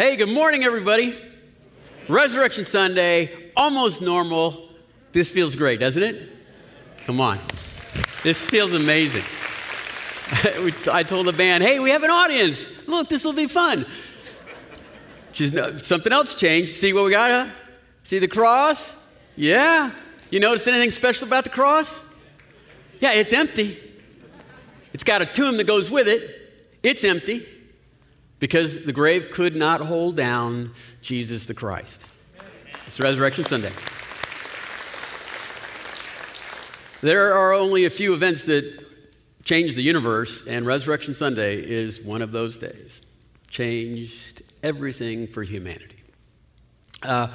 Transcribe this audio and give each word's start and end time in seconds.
Hey, 0.00 0.16
good 0.16 0.30
morning, 0.30 0.64
everybody. 0.64 1.14
Resurrection 2.08 2.64
Sunday, 2.64 3.50
almost 3.54 4.00
normal. 4.00 4.70
This 5.12 5.30
feels 5.30 5.54
great, 5.54 5.78
doesn't 5.78 6.02
it? 6.02 6.26
Come 7.04 7.20
on. 7.20 7.38
This 8.22 8.42
feels 8.42 8.72
amazing. 8.72 9.24
I 10.90 11.02
told 11.02 11.26
the 11.26 11.34
band, 11.34 11.62
hey, 11.62 11.80
we 11.80 11.90
have 11.90 12.02
an 12.02 12.08
audience. 12.08 12.88
Look, 12.88 13.10
this 13.10 13.24
will 13.24 13.34
be 13.34 13.46
fun. 13.46 13.84
She's, 15.32 15.52
something 15.84 16.14
else 16.14 16.34
changed. 16.34 16.76
See 16.76 16.94
what 16.94 17.04
we 17.04 17.10
got? 17.10 17.30
Huh? 17.30 17.52
See 18.02 18.20
the 18.20 18.26
cross? 18.26 19.06
Yeah. 19.36 19.90
You 20.30 20.40
notice 20.40 20.66
anything 20.66 20.92
special 20.92 21.26
about 21.26 21.44
the 21.44 21.50
cross? 21.50 22.02
Yeah, 23.00 23.12
it's 23.12 23.34
empty. 23.34 23.76
It's 24.94 25.04
got 25.04 25.20
a 25.20 25.26
tomb 25.26 25.58
that 25.58 25.66
goes 25.66 25.90
with 25.90 26.08
it. 26.08 26.78
It's 26.82 27.04
empty 27.04 27.46
because 28.40 28.84
the 28.84 28.92
grave 28.92 29.30
could 29.30 29.54
not 29.54 29.80
hold 29.80 30.16
down 30.16 30.72
Jesus 31.02 31.44
the 31.44 31.54
Christ. 31.54 32.06
It's 32.86 32.98
Resurrection 32.98 33.44
Sunday. 33.44 33.70
There 37.02 37.34
are 37.34 37.52
only 37.52 37.84
a 37.84 37.90
few 37.90 38.12
events 38.14 38.44
that 38.44 38.86
change 39.44 39.74
the 39.74 39.82
universe, 39.82 40.46
and 40.46 40.66
Resurrection 40.66 41.14
Sunday 41.14 41.56
is 41.56 42.02
one 42.02 42.22
of 42.22 42.32
those 42.32 42.58
days. 42.58 43.00
Changed 43.48 44.42
everything 44.62 45.26
for 45.26 45.42
humanity. 45.42 46.02
Uh, 47.02 47.28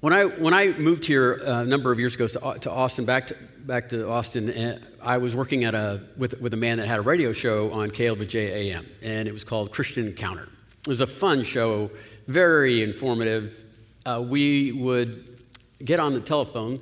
when 0.00 0.12
I, 0.12 0.24
when 0.24 0.54
I 0.54 0.68
moved 0.68 1.04
here 1.04 1.34
a 1.34 1.64
number 1.64 1.90
of 1.90 1.98
years 1.98 2.14
ago 2.14 2.28
to, 2.28 2.58
to 2.60 2.70
Austin, 2.70 3.04
back 3.04 3.26
to, 3.28 3.36
back 3.60 3.88
to 3.90 4.08
Austin, 4.08 4.50
eh, 4.50 4.78
I 5.06 5.18
was 5.18 5.36
working 5.36 5.62
at 5.62 5.76
a, 5.76 6.00
with, 6.16 6.40
with 6.40 6.52
a 6.52 6.56
man 6.56 6.78
that 6.78 6.88
had 6.88 6.98
a 6.98 7.02
radio 7.02 7.32
show 7.32 7.70
on 7.70 7.92
KLBJ 7.92 8.34
AM, 8.34 8.84
and 9.02 9.28
it 9.28 9.32
was 9.32 9.44
called 9.44 9.70
Christian 9.70 10.08
Encounter. 10.08 10.48
It 10.80 10.88
was 10.88 11.00
a 11.00 11.06
fun 11.06 11.44
show, 11.44 11.92
very 12.26 12.82
informative. 12.82 13.64
Uh, 14.04 14.20
we 14.28 14.72
would 14.72 15.38
get 15.84 16.00
on 16.00 16.12
the 16.12 16.20
telephone, 16.20 16.80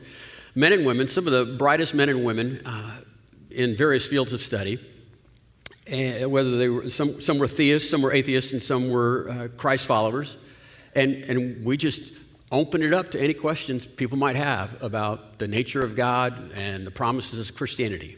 men 0.54 0.72
and 0.72 0.86
women, 0.86 1.06
some 1.06 1.26
of 1.26 1.34
the 1.34 1.54
brightest 1.58 1.94
men 1.94 2.08
and 2.08 2.24
women 2.24 2.62
uh, 2.64 2.96
in 3.50 3.76
various 3.76 4.06
fields 4.06 4.32
of 4.32 4.40
study, 4.40 4.78
and 5.86 6.32
whether 6.32 6.56
they 6.56 6.70
were, 6.70 6.88
some, 6.88 7.20
some 7.20 7.38
were 7.38 7.46
theists, 7.46 7.90
some 7.90 8.00
were 8.00 8.14
atheists, 8.14 8.54
and 8.54 8.62
some 8.62 8.88
were 8.88 9.28
uh, 9.28 9.48
Christ 9.58 9.84
followers. 9.84 10.38
And, 10.94 11.12
and 11.24 11.62
we 11.62 11.76
just 11.76 12.14
open 12.54 12.82
it 12.82 12.92
up 12.92 13.10
to 13.10 13.20
any 13.20 13.34
questions 13.34 13.84
people 13.86 14.16
might 14.16 14.36
have 14.36 14.80
about 14.82 15.38
the 15.38 15.48
nature 15.48 15.82
of 15.82 15.96
God 15.96 16.52
and 16.54 16.86
the 16.86 16.90
promises 16.90 17.50
of 17.50 17.56
Christianity. 17.56 18.16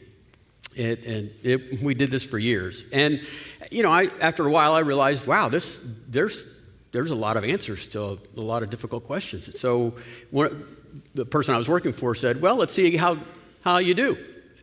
It, 0.77 1.05
and 1.05 1.31
it, 1.41 1.81
we 1.81 1.95
did 1.95 2.11
this 2.11 2.23
for 2.23 2.37
years. 2.37 2.83
And, 2.93 3.25
you 3.71 3.81
know, 3.81 3.91
I, 3.91 4.09
after 4.21 4.45
a 4.45 4.51
while, 4.51 4.73
I 4.73 4.79
realized, 4.79 5.25
wow, 5.25 5.49
this, 5.49 5.79
there's, 6.07 6.45
there's 6.91 7.09
a 7.09 7.15
lot 7.15 7.35
of 7.35 7.43
answers 7.43 7.87
to 7.89 8.01
a, 8.01 8.17
a 8.37 8.41
lot 8.41 8.61
of 8.61 8.69
difficult 8.69 9.03
questions. 9.03 9.47
And 9.47 9.57
so 9.57 9.95
one, 10.29 10.67
the 11.15 11.25
person 11.25 11.55
I 11.55 11.57
was 11.57 11.67
working 11.67 11.93
for 11.93 12.13
said, 12.13 12.41
well, 12.41 12.55
let's 12.55 12.73
see 12.73 12.95
how, 12.95 13.17
how 13.61 13.79
you 13.79 13.95
do. 13.95 14.17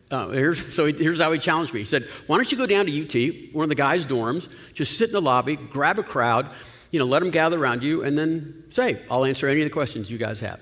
Uh, 0.09 0.29
here's, 0.29 0.73
so 0.75 0.87
here's 0.87 1.21
how 1.21 1.33
he 1.33 1.41
challenged 1.41 1.75
me. 1.75 1.81
He 1.81 1.87
said, 1.87 2.05
why 2.29 2.37
don't 2.37 2.51
you 2.51 2.59
go 2.59 2.67
down 2.67 2.87
to 2.87 2.93
UT, 2.93 3.53
one 3.53 3.65
of 3.65 3.69
the 3.69 3.75
guys' 3.75 4.07
dorms, 4.07 4.49
just 4.73 4.97
sit 4.97 5.09
in 5.09 5.15
the 5.15 5.21
lobby, 5.21 5.57
grab 5.57 5.99
a 5.99 6.05
crowd, 6.05 6.49
you 6.93 7.01
know, 7.01 7.07
let 7.07 7.21
them 7.21 7.31
gather 7.31 7.59
around 7.59 7.83
you 7.83 8.05
and 8.05 8.17
then 8.17 8.63
say, 8.71 9.01
I'll 9.11 9.25
answer 9.25 9.49
any 9.49 9.63
of 9.63 9.67
the 9.67 9.73
questions 9.73 10.13
you 10.13 10.19
guys 10.19 10.39
have. 10.41 10.61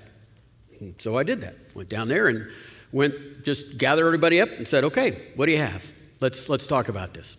So 0.97 1.15
I 1.15 1.21
did 1.21 1.41
that. 1.41 1.55
Went 1.75 1.89
down 1.89 2.07
there 2.07 2.27
and 2.27 2.49
went, 2.93 3.43
just 3.43 3.77
gathered 3.77 4.05
everybody 4.05 4.39
up 4.39 4.49
and 4.49 4.65
said, 4.65 4.85
okay, 4.85 5.19
what 5.35 5.47
do 5.47 5.51
you 5.51 5.57
have? 5.57 5.85
Let's, 6.21 6.47
let's 6.47 6.67
talk 6.67 6.87
about 6.87 7.13
this. 7.13 7.35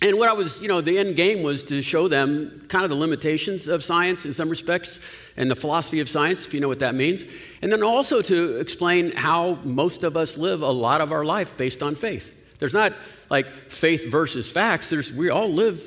And 0.00 0.16
what 0.16 0.28
I 0.28 0.32
was, 0.32 0.62
you 0.62 0.68
know, 0.68 0.80
the 0.80 0.96
end 0.96 1.16
game 1.16 1.42
was 1.42 1.64
to 1.64 1.82
show 1.82 2.06
them 2.06 2.64
kind 2.68 2.84
of 2.84 2.90
the 2.90 2.96
limitations 2.96 3.66
of 3.66 3.82
science 3.82 4.24
in 4.24 4.32
some 4.32 4.48
respects 4.48 5.00
and 5.36 5.50
the 5.50 5.56
philosophy 5.56 5.98
of 5.98 6.08
science, 6.08 6.46
if 6.46 6.54
you 6.54 6.60
know 6.60 6.68
what 6.68 6.78
that 6.78 6.94
means. 6.94 7.24
And 7.62 7.72
then 7.72 7.82
also 7.82 8.22
to 8.22 8.58
explain 8.58 9.10
how 9.12 9.56
most 9.64 10.04
of 10.04 10.16
us 10.16 10.38
live 10.38 10.62
a 10.62 10.70
lot 10.70 11.00
of 11.00 11.10
our 11.10 11.24
life 11.24 11.56
based 11.56 11.82
on 11.82 11.96
faith. 11.96 12.56
There's 12.60 12.72
not 12.72 12.92
like 13.28 13.46
faith 13.68 14.08
versus 14.08 14.50
facts, 14.50 14.88
There's, 14.88 15.12
we 15.12 15.30
all 15.30 15.52
live 15.52 15.82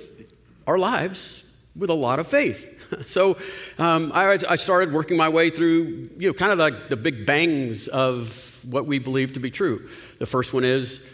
our 0.67 0.77
lives 0.77 1.45
with 1.75 1.89
a 1.89 1.93
lot 1.95 2.19
of 2.19 2.27
faith. 2.27 2.67
so 3.07 3.37
um, 3.77 4.11
I, 4.13 4.37
I, 4.49 4.55
started 4.57 4.93
working 4.93 5.15
my 5.15 5.29
way 5.29 5.49
through, 5.49 6.09
you 6.17 6.27
know, 6.27 6.33
kind 6.33 6.51
of 6.51 6.59
like 6.59 6.89
the 6.89 6.97
big 6.97 7.25
bangs 7.25 7.87
of 7.87 8.50
what 8.65 8.85
we 8.85 8.99
believe 8.99 9.33
to 9.33 9.39
be 9.39 9.51
true. 9.51 9.89
The 10.19 10.25
first 10.25 10.53
one 10.53 10.63
is 10.63 11.07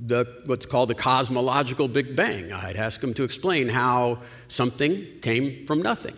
the, 0.00 0.42
what's 0.46 0.66
called 0.66 0.90
the 0.90 0.94
cosmological 0.94 1.88
Big 1.88 2.16
Bang. 2.16 2.52
I'd 2.52 2.76
ask 2.76 3.00
them 3.00 3.14
to 3.14 3.24
explain 3.24 3.68
how 3.68 4.18
something 4.48 5.20
came 5.20 5.66
from 5.66 5.82
nothing. 5.82 6.16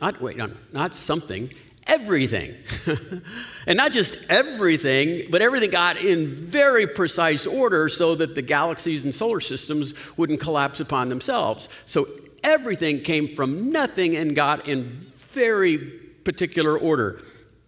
Not, 0.00 0.20
wait, 0.20 0.36
no, 0.36 0.50
not 0.72 0.94
something, 0.94 1.50
everything. 1.86 2.54
and 3.66 3.76
not 3.76 3.92
just 3.92 4.16
everything, 4.30 5.26
but 5.30 5.42
everything 5.42 5.70
got 5.70 5.98
in 5.98 6.28
very 6.28 6.86
precise 6.86 7.46
order 7.46 7.88
so 7.88 8.14
that 8.14 8.34
the 8.34 8.42
galaxies 8.42 9.04
and 9.04 9.14
solar 9.14 9.40
systems 9.40 9.94
wouldn't 10.16 10.40
collapse 10.40 10.80
upon 10.80 11.08
themselves. 11.08 11.68
So 11.86 12.08
everything 12.42 13.02
came 13.02 13.34
from 13.34 13.70
nothing 13.70 14.16
and 14.16 14.34
got 14.34 14.68
in 14.68 15.06
very 15.16 15.78
particular 16.24 16.78
order. 16.78 17.22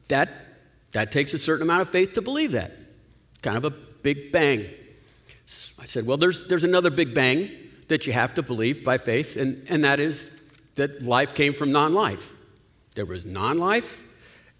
That, 0.08 0.30
that 0.92 1.10
takes 1.12 1.34
a 1.34 1.38
certain 1.38 1.62
amount 1.62 1.82
of 1.82 1.88
faith 1.88 2.12
to 2.14 2.22
believe 2.22 2.52
that. 2.52 2.72
Kind 3.42 3.56
of 3.56 3.64
a 3.64 3.70
big 3.70 4.32
bang. 4.32 4.68
I 5.78 5.86
said, 5.86 6.06
well, 6.06 6.16
there's, 6.16 6.46
there's 6.48 6.64
another 6.64 6.90
big 6.90 7.14
bang 7.14 7.50
that 7.88 8.06
you 8.06 8.12
have 8.12 8.34
to 8.34 8.42
believe 8.42 8.84
by 8.84 8.98
faith, 8.98 9.36
and, 9.36 9.66
and 9.68 9.84
that 9.84 10.00
is 10.00 10.30
that 10.76 11.02
life 11.02 11.34
came 11.34 11.52
from 11.52 11.72
non 11.72 11.92
life. 11.92 12.32
There 12.94 13.04
was 13.04 13.24
non 13.24 13.58
life, 13.58 14.02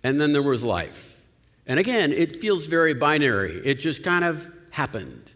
and 0.03 0.21
then 0.21 0.33
there 0.33 0.43
was 0.43 0.65
life. 0.65 1.19
And 1.67 1.79
again, 1.79 2.13
it 2.13 2.37
feels 2.37 2.67
very 2.67 2.93
binary. 2.93 3.63
It 3.65 3.75
just 3.77 4.03
kind 4.03 4.25
of 4.25 4.51
happened. 4.71 5.31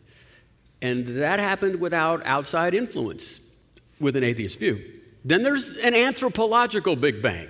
And 0.83 1.07
that 1.07 1.41
happened 1.41 1.81
without 1.81 2.25
outside 2.27 2.75
influence 2.75 3.41
with 4.01 4.17
an 4.17 4.25
atheist 4.25 4.59
view. 4.59 4.83
Then 5.25 5.43
there's 5.43 5.77
an 5.79 5.95
anthropological 5.95 6.97
Big 6.97 7.23
Bang, 7.23 7.49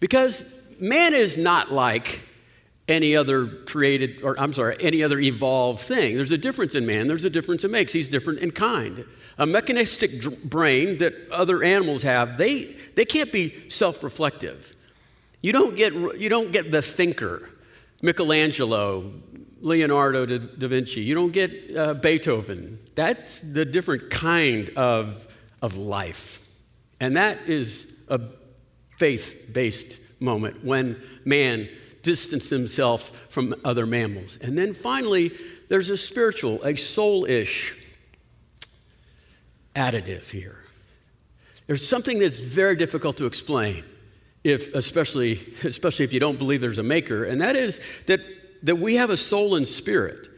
because 0.00 0.44
man 0.80 1.14
is 1.14 1.38
not 1.38 1.72
like 1.72 2.20
any 2.88 3.14
other 3.14 3.46
created, 3.46 4.22
or 4.22 4.38
I'm 4.40 4.52
sorry, 4.52 4.76
any 4.80 5.02
other 5.02 5.18
evolved 5.18 5.80
thing. 5.80 6.16
There's 6.16 6.32
a 6.32 6.38
difference 6.38 6.74
in 6.74 6.86
man, 6.86 7.06
there's 7.06 7.24
a 7.24 7.30
difference 7.30 7.64
in 7.64 7.70
makes. 7.70 7.92
He's 7.92 8.08
different 8.08 8.40
in 8.40 8.50
kind. 8.50 9.04
A 9.38 9.46
mechanistic 9.46 10.22
brain 10.44 10.98
that 10.98 11.14
other 11.30 11.62
animals 11.62 12.02
have, 12.02 12.38
they, 12.38 12.74
they 12.96 13.04
can't 13.04 13.30
be 13.30 13.70
self 13.70 14.02
reflective. 14.02 14.74
You 15.40 15.52
don't, 15.52 15.76
get, 15.76 15.92
you 15.94 16.28
don't 16.28 16.50
get 16.50 16.72
the 16.72 16.82
thinker, 16.82 17.48
Michelangelo, 18.02 19.12
Leonardo 19.60 20.26
da, 20.26 20.38
da 20.38 20.68
Vinci, 20.68 21.00
you 21.00 21.14
don't 21.14 21.32
get 21.32 21.76
uh, 21.76 21.94
Beethoven. 21.94 22.80
That's 22.96 23.40
the 23.40 23.64
different 23.64 24.10
kind 24.10 24.70
of 24.70 25.28
of 25.62 25.76
life. 25.76 26.46
And 27.00 27.16
that 27.16 27.38
is 27.46 27.96
a 28.08 28.20
faith 28.98 29.50
based 29.52 30.00
moment 30.20 30.64
when 30.64 31.00
man 31.24 31.68
distances 32.02 32.50
himself 32.50 33.26
from 33.28 33.54
other 33.64 33.86
mammals. 33.86 34.36
And 34.38 34.56
then 34.56 34.74
finally, 34.74 35.32
there's 35.68 35.90
a 35.90 35.96
spiritual, 35.96 36.62
a 36.64 36.76
soul 36.76 37.24
ish 37.24 37.76
additive 39.74 40.30
here. 40.30 40.64
There's 41.66 41.86
something 41.86 42.18
that's 42.18 42.40
very 42.40 42.76
difficult 42.76 43.18
to 43.18 43.26
explain, 43.26 43.84
if, 44.42 44.74
especially, 44.74 45.40
especially 45.64 46.04
if 46.04 46.12
you 46.12 46.20
don't 46.20 46.38
believe 46.38 46.60
there's 46.60 46.78
a 46.78 46.82
maker, 46.82 47.24
and 47.24 47.40
that 47.40 47.56
is 47.56 47.80
that, 48.06 48.20
that 48.62 48.76
we 48.76 48.96
have 48.96 49.10
a 49.10 49.16
soul 49.16 49.54
and 49.54 49.68
spirit, 49.68 50.28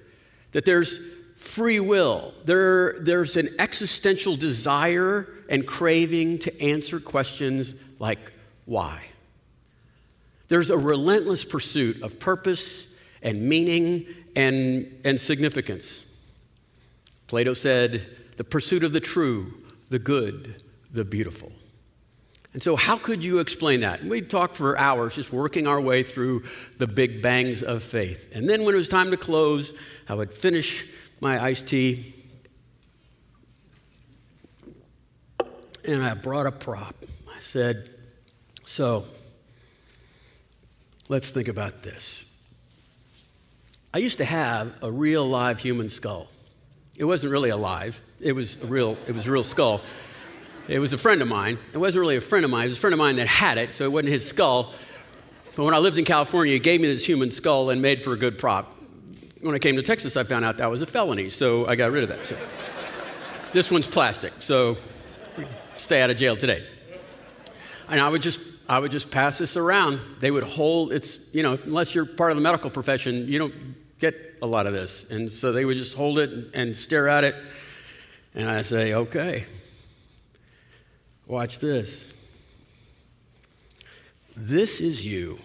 that 0.53 0.65
there's 0.65 0.99
free 1.37 1.81
will. 1.81 2.35
There, 2.45 2.99
there's 3.01 3.37
an 3.37 3.49
existential 3.59 4.37
desire 4.37 5.29
and 5.49 5.67
craving 5.67 6.41
to 6.41 6.63
answer 6.63 7.01
questions 7.01 7.75
like 7.99 8.33
why. 8.67 9.01
There's 10.51 10.71
a 10.71 10.77
relentless 10.77 11.45
pursuit 11.45 12.03
of 12.03 12.19
purpose 12.19 12.99
and 13.23 13.41
meaning 13.41 14.05
and, 14.35 15.01
and 15.05 15.21
significance. 15.21 16.05
Plato 17.29 17.55
said, 17.55 18.05
the 18.37 18.43
pursuit 18.43 18.83
of 18.83 18.93
the 18.93 18.99
true, 18.99 19.55
the 19.91 20.01
good, 20.01 20.61
the 20.91 21.05
beautiful. 21.05 21.53
And 22.53 22.61
so, 22.61 22.75
how 22.75 22.97
could 22.97 23.23
you 23.23 23.39
explain 23.39 23.81
that? 23.81 24.03
we'd 24.03 24.29
talk 24.29 24.57
for 24.57 24.77
hours 24.77 25.15
just 25.15 25.33
working 25.33 25.69
our 25.69 25.81
way 25.81 26.03
through 26.03 26.43
the 26.79 26.89
big 26.89 27.23
bangs 27.23 27.63
of 27.63 27.85
faith. 27.85 28.29
And 28.35 28.49
then, 28.49 28.65
when 28.65 28.75
it 28.75 28.79
was 28.79 28.89
time 28.89 29.13
to 29.13 29.17
close, 29.17 29.73
I 30.09 30.15
would 30.15 30.35
finish 30.35 30.85
my 31.21 31.41
iced 31.41 31.69
tea, 31.69 32.13
and 35.87 36.03
I 36.03 36.15
brought 36.15 36.47
a 36.47 36.53
prop. 36.53 36.97
I 37.33 37.39
said, 37.39 37.89
So, 38.65 39.05
let's 41.11 41.31
think 41.31 41.49
about 41.49 41.83
this. 41.83 42.25
I 43.93 43.99
used 43.99 44.19
to 44.19 44.25
have 44.25 44.73
a 44.81 44.91
real 44.91 45.29
live 45.29 45.59
human 45.59 45.91
skull. 45.91 46.29
It 46.97 47.05
wasn't 47.05 47.33
really 47.33 47.51
alive, 47.51 48.01
it 48.21 48.33
was 48.33 48.63
a 48.63 48.67
real, 48.67 48.97
it 49.09 49.15
was 49.15 49.27
a 49.27 49.33
real 49.33 49.43
skull. 49.43 49.83
It 50.69 50.79
was 50.79 50.93
a 50.93 50.99
friend 50.99 51.21
of 51.21 51.27
mine. 51.27 51.59
It 51.73 51.79
wasn't 51.79 52.03
really 52.03 52.17
a 52.17 52.21
friend 52.21 52.45
of 52.45 52.51
mine, 52.51 52.67
it 52.67 52.69
was 52.69 52.79
a 52.79 52.81
friend 52.81 52.95
of 52.95 53.01
mine 53.01 53.17
that 53.17 53.27
had 53.27 53.59
it, 53.59 53.73
so 53.73 53.85
it 53.85 53.91
wasn't 53.91 54.11
his 54.11 54.27
skull. 54.27 54.73
But 55.57 55.65
when 55.65 55.75
I 55.75 55.79
lived 55.79 55.99
in 55.99 56.05
California, 56.05 56.53
he 56.53 56.61
gave 56.61 56.81
me 56.81 56.87
this 56.87 57.05
human 57.05 57.33
skull 57.33 57.71
and 57.71 57.83
made 57.83 58.05
for 58.05 58.13
a 58.13 58.17
good 58.17 58.39
prop. 58.39 58.73
When 59.41 59.57
I 59.57 59.59
came 59.59 59.75
to 59.77 59.83
Texas, 59.83 60.17
I 60.17 60.23
found 60.23 60.45
out 60.45 60.59
that 60.59 60.71
was 60.71 60.81
a 60.81 60.87
felony, 60.87 61.29
so 61.29 61.67
I 61.67 61.75
got 61.75 61.91
rid 61.91 62.05
of 62.05 62.09
that. 62.11 62.25
So. 62.25 62.37
this 63.53 63.69
one's 63.69 63.89
plastic, 63.89 64.33
so 64.39 64.77
stay 65.77 66.03
out 66.03 66.11
of 66.11 66.19
jail 66.19 66.37
today. 66.37 66.65
And 67.89 68.01
I 68.01 68.09
would 68.09 68.23
just 68.23 68.50
I 68.71 68.79
would 68.79 68.93
just 68.93 69.11
pass 69.11 69.37
this 69.37 69.57
around. 69.57 69.99
They 70.21 70.31
would 70.31 70.45
hold 70.45 70.93
it's, 70.93 71.19
you 71.35 71.43
know, 71.43 71.59
unless 71.65 71.93
you're 71.93 72.07
part 72.07 72.31
of 72.31 72.37
the 72.37 72.41
medical 72.41 72.71
profession, 72.71 73.27
you 73.27 73.37
don't 73.37 73.53
get 73.99 74.15
a 74.41 74.47
lot 74.47 74.69
of 74.69 74.73
this. 74.73 75.11
And 75.11 75.33
so 75.33 75.51
they 75.51 75.65
would 75.65 75.77
just 75.77 75.97
hold 75.97 76.21
it 76.21 76.31
and, 76.31 76.55
and 76.55 76.77
stare 76.77 77.09
at 77.09 77.25
it. 77.25 77.35
And 78.33 78.49
I 78.49 78.63
say, 78.63 78.95
okay, 78.95 79.45
watch 81.27 81.59
this. 81.59 82.15
This 84.37 84.81
is 84.81 85.05
you. 85.05 85.41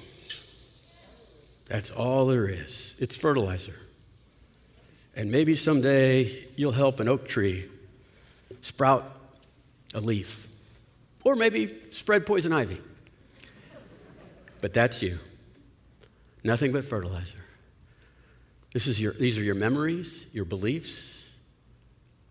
That's 1.68 1.90
all 1.90 2.28
there 2.28 2.48
is. 2.48 2.94
It's 3.00 3.16
fertilizer. 3.16 3.74
And 5.16 5.32
maybe 5.32 5.56
someday 5.56 6.46
you'll 6.56 6.74
help 6.74 7.00
an 7.00 7.08
oak 7.08 7.28
tree 7.28 7.72
sprout 8.62 9.12
a 9.96 10.00
leaf, 10.00 10.48
or 11.24 11.36
maybe 11.36 11.76
spread 11.90 12.28
poison 12.28 12.54
ivy. 12.54 12.80
But 14.62 14.74
that's 14.74 15.02
you. 15.02 15.20
Nothing 16.44 16.72
but 16.72 16.86
fertilizer. 16.86 17.40
This 18.74 18.88
is 18.88 19.02
your, 19.02 19.14
these 19.14 19.38
are 19.38 19.44
your 19.44 19.56
memories, 19.56 20.26
your 20.34 20.46
beliefs, 20.46 21.24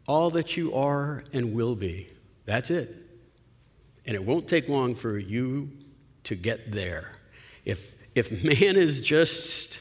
all 0.06 0.30
that 0.30 0.56
you 0.56 0.74
are 0.74 1.22
and 1.32 1.54
will 1.54 1.74
be. 1.74 2.08
That's 2.44 2.70
it. 2.70 2.94
And 4.06 4.14
it 4.14 4.22
won't 4.22 4.46
take 4.46 4.68
long 4.68 4.94
for 4.94 5.18
you 5.18 5.70
to 6.24 6.34
get 6.34 6.70
there. 6.70 7.08
If, 7.64 7.94
if 8.14 8.44
man 8.44 8.76
is 8.76 9.00
just 9.00 9.80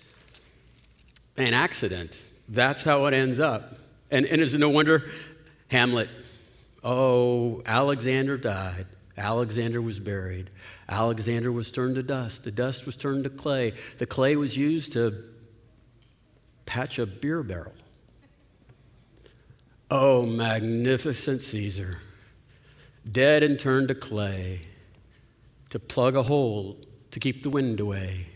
an 1.37 1.53
accident, 1.53 2.21
that's 2.47 2.83
how 2.83 3.05
it 3.07 3.13
ends 3.13 3.39
up. 3.39 3.77
And, 4.09 4.25
and 4.25 4.41
is 4.41 4.53
it 4.53 4.59
no 4.59 4.69
wonder 4.69 5.09
Hamlet, 5.69 6.09
oh, 6.83 7.61
Alexander 7.65 8.37
died, 8.37 8.85
Alexander 9.17 9.81
was 9.81 9.99
buried. 9.99 10.49
Alexander 10.89 11.51
was 11.51 11.71
turned 11.71 11.95
to 11.95 12.03
dust. 12.03 12.43
The 12.43 12.51
dust 12.51 12.85
was 12.85 12.95
turned 12.95 13.23
to 13.23 13.29
clay. 13.29 13.73
The 13.97 14.05
clay 14.05 14.35
was 14.35 14.57
used 14.57 14.93
to 14.93 15.13
patch 16.65 16.99
a 16.99 17.05
beer 17.05 17.43
barrel. 17.43 17.73
Oh, 19.89 20.25
magnificent 20.25 21.41
Caesar, 21.41 21.99
dead 23.09 23.43
and 23.43 23.59
turned 23.59 23.89
to 23.89 23.95
clay, 23.95 24.61
to 25.69 25.79
plug 25.79 26.15
a 26.15 26.23
hole 26.23 26.77
to 27.11 27.19
keep 27.19 27.43
the 27.43 27.49
wind 27.49 27.79
away. 27.79 28.27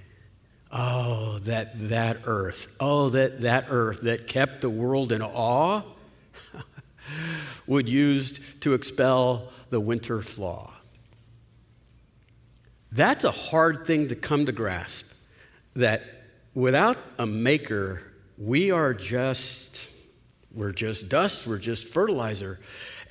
Oh, 0.71 1.39
that 1.39 1.89
that 1.89 2.21
earth. 2.25 2.75
Oh, 2.79 3.09
that 3.09 3.41
that 3.41 3.65
earth 3.69 4.01
that 4.01 4.27
kept 4.27 4.61
the 4.61 4.69
world 4.69 5.11
in 5.11 5.21
awe 5.21 5.81
would 7.67 7.89
used 7.89 8.61
to 8.61 8.73
expel 8.73 9.51
the 9.69 9.79
winter 9.79 10.21
flaw. 10.21 10.73
That's 12.91 13.23
a 13.23 13.31
hard 13.31 13.85
thing 13.85 14.09
to 14.09 14.15
come 14.15 14.45
to 14.45 14.51
grasp 14.51 15.11
that 15.75 16.03
without 16.53 16.97
a 17.19 17.25
maker, 17.25 18.01
we 18.37 18.71
are 18.71 18.93
just 18.93 19.91
we're 20.53 20.71
just 20.71 21.07
dust, 21.07 21.45
we're 21.45 21.59
just 21.59 21.93
fertilizer. 21.93 22.59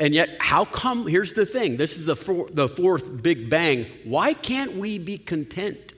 And 0.00 0.12
yet, 0.12 0.28
how 0.40 0.64
come? 0.64 1.06
Here's 1.06 1.34
the 1.34 1.46
thing 1.46 1.76
this 1.76 1.96
is 1.96 2.04
the, 2.04 2.16
four, 2.16 2.48
the 2.50 2.68
fourth 2.68 3.22
big 3.22 3.48
bang. 3.48 3.86
Why 4.04 4.34
can't 4.34 4.76
we 4.76 4.98
be 4.98 5.16
content? 5.16 5.92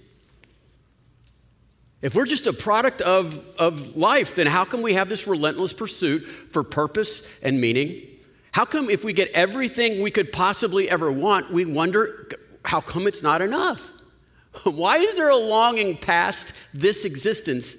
If 2.01 2.15
we're 2.15 2.27
just 2.27 2.47
a 2.47 2.53
product 2.53 3.01
of, 3.01 3.45
of 3.59 3.97
life, 3.97 4.37
then 4.37 4.47
how 4.47 4.65
come 4.65 4.83
we 4.83 4.95
have 4.95 5.09
this 5.09 5.27
relentless 5.27 5.73
pursuit 5.73 6.21
for 6.21 6.63
purpose 6.63 7.27
and 7.43 7.61
meaning? 7.61 8.07
How 8.53 8.65
come, 8.65 8.89
if 8.89 9.03
we 9.03 9.13
get 9.13 9.31
everything 9.31 10.01
we 10.01 10.13
could 10.13 10.33
possibly 10.33 10.89
ever 10.89 11.11
want, 11.11 11.51
we 11.51 11.65
wonder, 11.65 12.29
how 12.65 12.81
come 12.81 13.07
it's 13.07 13.23
not 13.23 13.43
enough? 13.43 13.93
Why 14.65 14.99
is 14.99 15.17
there 15.17 15.31
a 15.31 15.37
longing 15.37 15.97
past 15.97 16.53
this 16.75 17.05
existence 17.05 17.77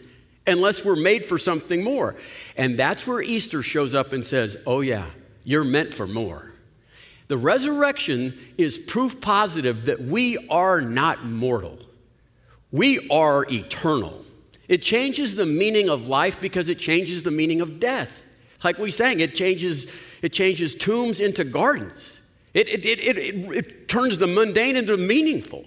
unless 0.47 0.83
we're 0.83 0.95
made 0.95 1.25
for 1.25 1.37
something 1.37 1.83
more? 1.83 2.15
And 2.57 2.77
that's 2.77 3.05
where 3.05 3.21
Easter 3.21 3.61
shows 3.61 3.93
up 3.93 4.13
and 4.13 4.25
says, 4.25 4.57
Oh, 4.65 4.81
yeah, 4.81 5.05
you're 5.43 5.63
meant 5.63 5.93
for 5.93 6.07
more. 6.07 6.51
The 7.27 7.37
resurrection 7.37 8.37
is 8.57 8.77
proof 8.77 9.21
positive 9.21 9.85
that 9.85 10.01
we 10.01 10.47
are 10.49 10.81
not 10.81 11.23
mortal, 11.23 11.79
we 12.71 13.07
are 13.09 13.45
eternal. 13.51 14.25
It 14.67 14.83
changes 14.83 15.33
the 15.33 15.47
meaning 15.47 15.89
of 15.89 16.07
life 16.07 16.39
because 16.39 16.69
it 16.69 16.77
changes 16.77 17.23
the 17.23 17.31
meaning 17.31 17.59
of 17.59 17.79
death. 17.79 18.23
Like 18.63 18.77
we 18.77 18.91
sang, 18.91 19.19
it 19.19 19.33
changes, 19.33 19.91
it 20.21 20.31
changes 20.31 20.75
tombs 20.75 21.19
into 21.19 21.43
gardens. 21.43 22.18
It, 22.53 22.69
it, 22.69 22.85
it, 22.85 23.17
it, 23.17 23.55
it 23.55 23.87
turns 23.87 24.17
the 24.17 24.27
mundane 24.27 24.75
into 24.75 24.97
meaningful. 24.97 25.65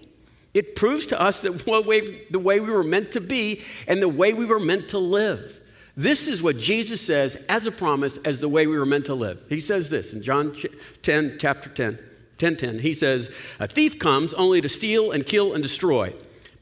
It 0.54 0.76
proves 0.76 1.06
to 1.08 1.20
us 1.20 1.42
that 1.42 1.66
way, 1.86 2.24
the 2.30 2.38
way 2.38 2.60
we 2.60 2.70
were 2.70 2.84
meant 2.84 3.12
to 3.12 3.20
be 3.20 3.62
and 3.86 4.02
the 4.02 4.08
way 4.08 4.32
we 4.32 4.44
were 4.44 4.60
meant 4.60 4.88
to 4.90 4.98
live. 4.98 5.60
This 5.96 6.26
is 6.26 6.42
what 6.42 6.58
Jesus 6.58 7.00
says 7.00 7.36
as 7.48 7.66
a 7.66 7.72
promise 7.72 8.16
as 8.18 8.40
the 8.40 8.48
way 8.48 8.66
we 8.66 8.78
were 8.78 8.86
meant 8.86 9.06
to 9.06 9.14
live. 9.14 9.42
He 9.48 9.60
says 9.60 9.90
this 9.90 10.12
in 10.12 10.22
John 10.22 10.56
10, 11.02 11.36
chapter 11.38 11.68
10, 11.68 11.98
10, 12.38 12.56
10. 12.56 12.78
He 12.78 12.94
says, 12.94 13.30
A 13.60 13.66
thief 13.66 13.98
comes 13.98 14.32
only 14.34 14.62
to 14.62 14.68
steal 14.68 15.12
and 15.12 15.26
kill 15.26 15.52
and 15.52 15.62
destroy. 15.62 16.14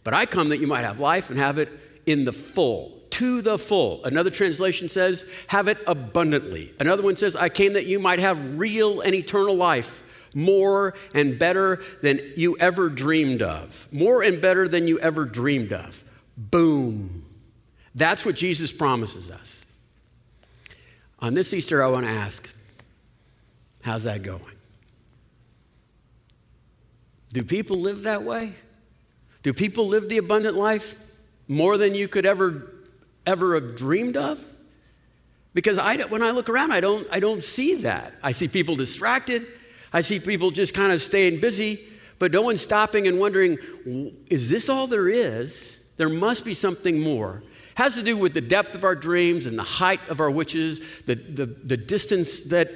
But 0.02 0.14
I 0.14 0.26
come 0.26 0.48
that 0.48 0.58
you 0.58 0.66
might 0.66 0.84
have 0.84 0.98
life 0.98 1.30
and 1.30 1.38
have 1.38 1.58
it 1.58 1.68
in 2.06 2.24
the 2.24 2.32
full, 2.32 2.98
to 3.10 3.42
the 3.42 3.58
full. 3.58 4.04
Another 4.04 4.30
translation 4.30 4.88
says, 4.88 5.24
have 5.46 5.68
it 5.68 5.78
abundantly. 5.86 6.72
Another 6.80 7.02
one 7.02 7.16
says, 7.16 7.36
I 7.36 7.50
came 7.50 7.74
that 7.74 7.86
you 7.86 7.98
might 7.98 8.18
have 8.18 8.58
real 8.58 9.00
and 9.00 9.14
eternal 9.14 9.54
life 9.54 10.02
more 10.34 10.94
and 11.14 11.38
better 11.38 11.82
than 12.02 12.20
you 12.36 12.56
ever 12.58 12.88
dreamed 12.88 13.42
of. 13.42 13.88
More 13.90 14.22
and 14.22 14.40
better 14.40 14.68
than 14.68 14.86
you 14.86 14.98
ever 15.00 15.24
dreamed 15.24 15.72
of. 15.72 16.02
Boom. 16.36 17.24
That's 17.94 18.24
what 18.24 18.36
Jesus 18.36 18.72
promises 18.72 19.30
us. 19.30 19.64
On 21.18 21.34
this 21.34 21.52
Easter, 21.52 21.82
I 21.82 21.88
want 21.88 22.06
to 22.06 22.12
ask 22.12 22.48
how's 23.82 24.04
that 24.04 24.22
going? 24.22 24.44
Do 27.32 27.42
people 27.44 27.78
live 27.78 28.02
that 28.02 28.22
way? 28.22 28.54
Do 29.42 29.52
people 29.52 29.86
live 29.86 30.08
the 30.08 30.18
abundant 30.18 30.56
life 30.56 30.96
more 31.48 31.78
than 31.78 31.94
you 31.94 32.08
could 32.08 32.26
ever, 32.26 32.72
ever 33.26 33.54
have 33.54 33.76
dreamed 33.76 34.16
of? 34.16 34.44
Because 35.54 35.78
I, 35.78 35.96
when 36.04 36.22
I 36.22 36.30
look 36.30 36.48
around, 36.48 36.72
I 36.72 36.80
don't, 36.80 37.06
I 37.10 37.20
don't 37.20 37.42
see 37.42 37.76
that. 37.76 38.12
I 38.22 38.32
see 38.32 38.48
people 38.48 38.74
distracted. 38.74 39.46
I 39.92 40.02
see 40.02 40.20
people 40.20 40.50
just 40.50 40.74
kind 40.74 40.92
of 40.92 41.02
staying 41.02 41.40
busy, 41.40 41.80
but 42.18 42.32
no 42.32 42.42
one's 42.42 42.60
stopping 42.60 43.08
and 43.08 43.18
wondering, 43.18 43.58
is 44.28 44.50
this 44.50 44.68
all 44.68 44.86
there 44.86 45.08
is? 45.08 45.78
There 45.96 46.08
must 46.08 46.44
be 46.44 46.54
something 46.54 47.00
more. 47.00 47.42
It 47.72 47.78
has 47.78 47.94
to 47.96 48.02
do 48.02 48.16
with 48.16 48.34
the 48.34 48.40
depth 48.40 48.74
of 48.74 48.84
our 48.84 48.94
dreams 48.94 49.46
and 49.46 49.58
the 49.58 49.62
height 49.62 50.00
of 50.08 50.20
our 50.20 50.30
wishes, 50.30 50.80
the, 51.06 51.14
the, 51.14 51.46
the 51.46 51.76
distance 51.76 52.42
that, 52.44 52.70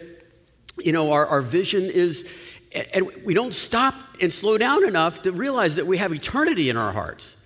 you 0.78 0.92
know, 0.92 1.12
our, 1.12 1.26
our 1.26 1.40
vision 1.40 1.84
is. 1.84 2.28
And 2.92 3.08
we 3.24 3.34
don't 3.34 3.54
stop 3.54 3.94
and 4.20 4.32
slow 4.32 4.58
down 4.58 4.86
enough 4.86 5.22
to 5.22 5.32
realize 5.32 5.76
that 5.76 5.86
we 5.86 5.98
have 5.98 6.12
eternity 6.12 6.70
in 6.70 6.76
our 6.76 6.92
hearts. 6.92 7.36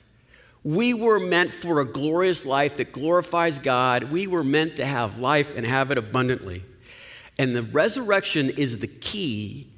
We 0.65 0.95
were 0.95 1.21
meant 1.21 1.51
for 1.53 1.81
a 1.81 1.85
glorious 1.85 2.47
life 2.47 2.79
that 2.79 2.93
glorifies 2.93 3.59
God. 3.59 4.05
We 4.05 4.27
were 4.27 4.45
meant 4.45 4.77
to 4.77 4.87
have 4.87 5.19
life 5.19 5.57
and 5.57 5.67
have 5.67 5.91
it 5.91 5.99
abundantly. 5.99 6.65
And 7.39 7.55
the 7.55 7.63
resurrection 7.63 8.51
is 8.51 8.79
the 8.81 8.89
key 8.89 9.69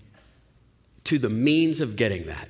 to 1.04 1.18
the 1.18 1.28
means 1.28 1.80
of 1.80 1.96
getting 1.96 2.26
that. 2.26 2.48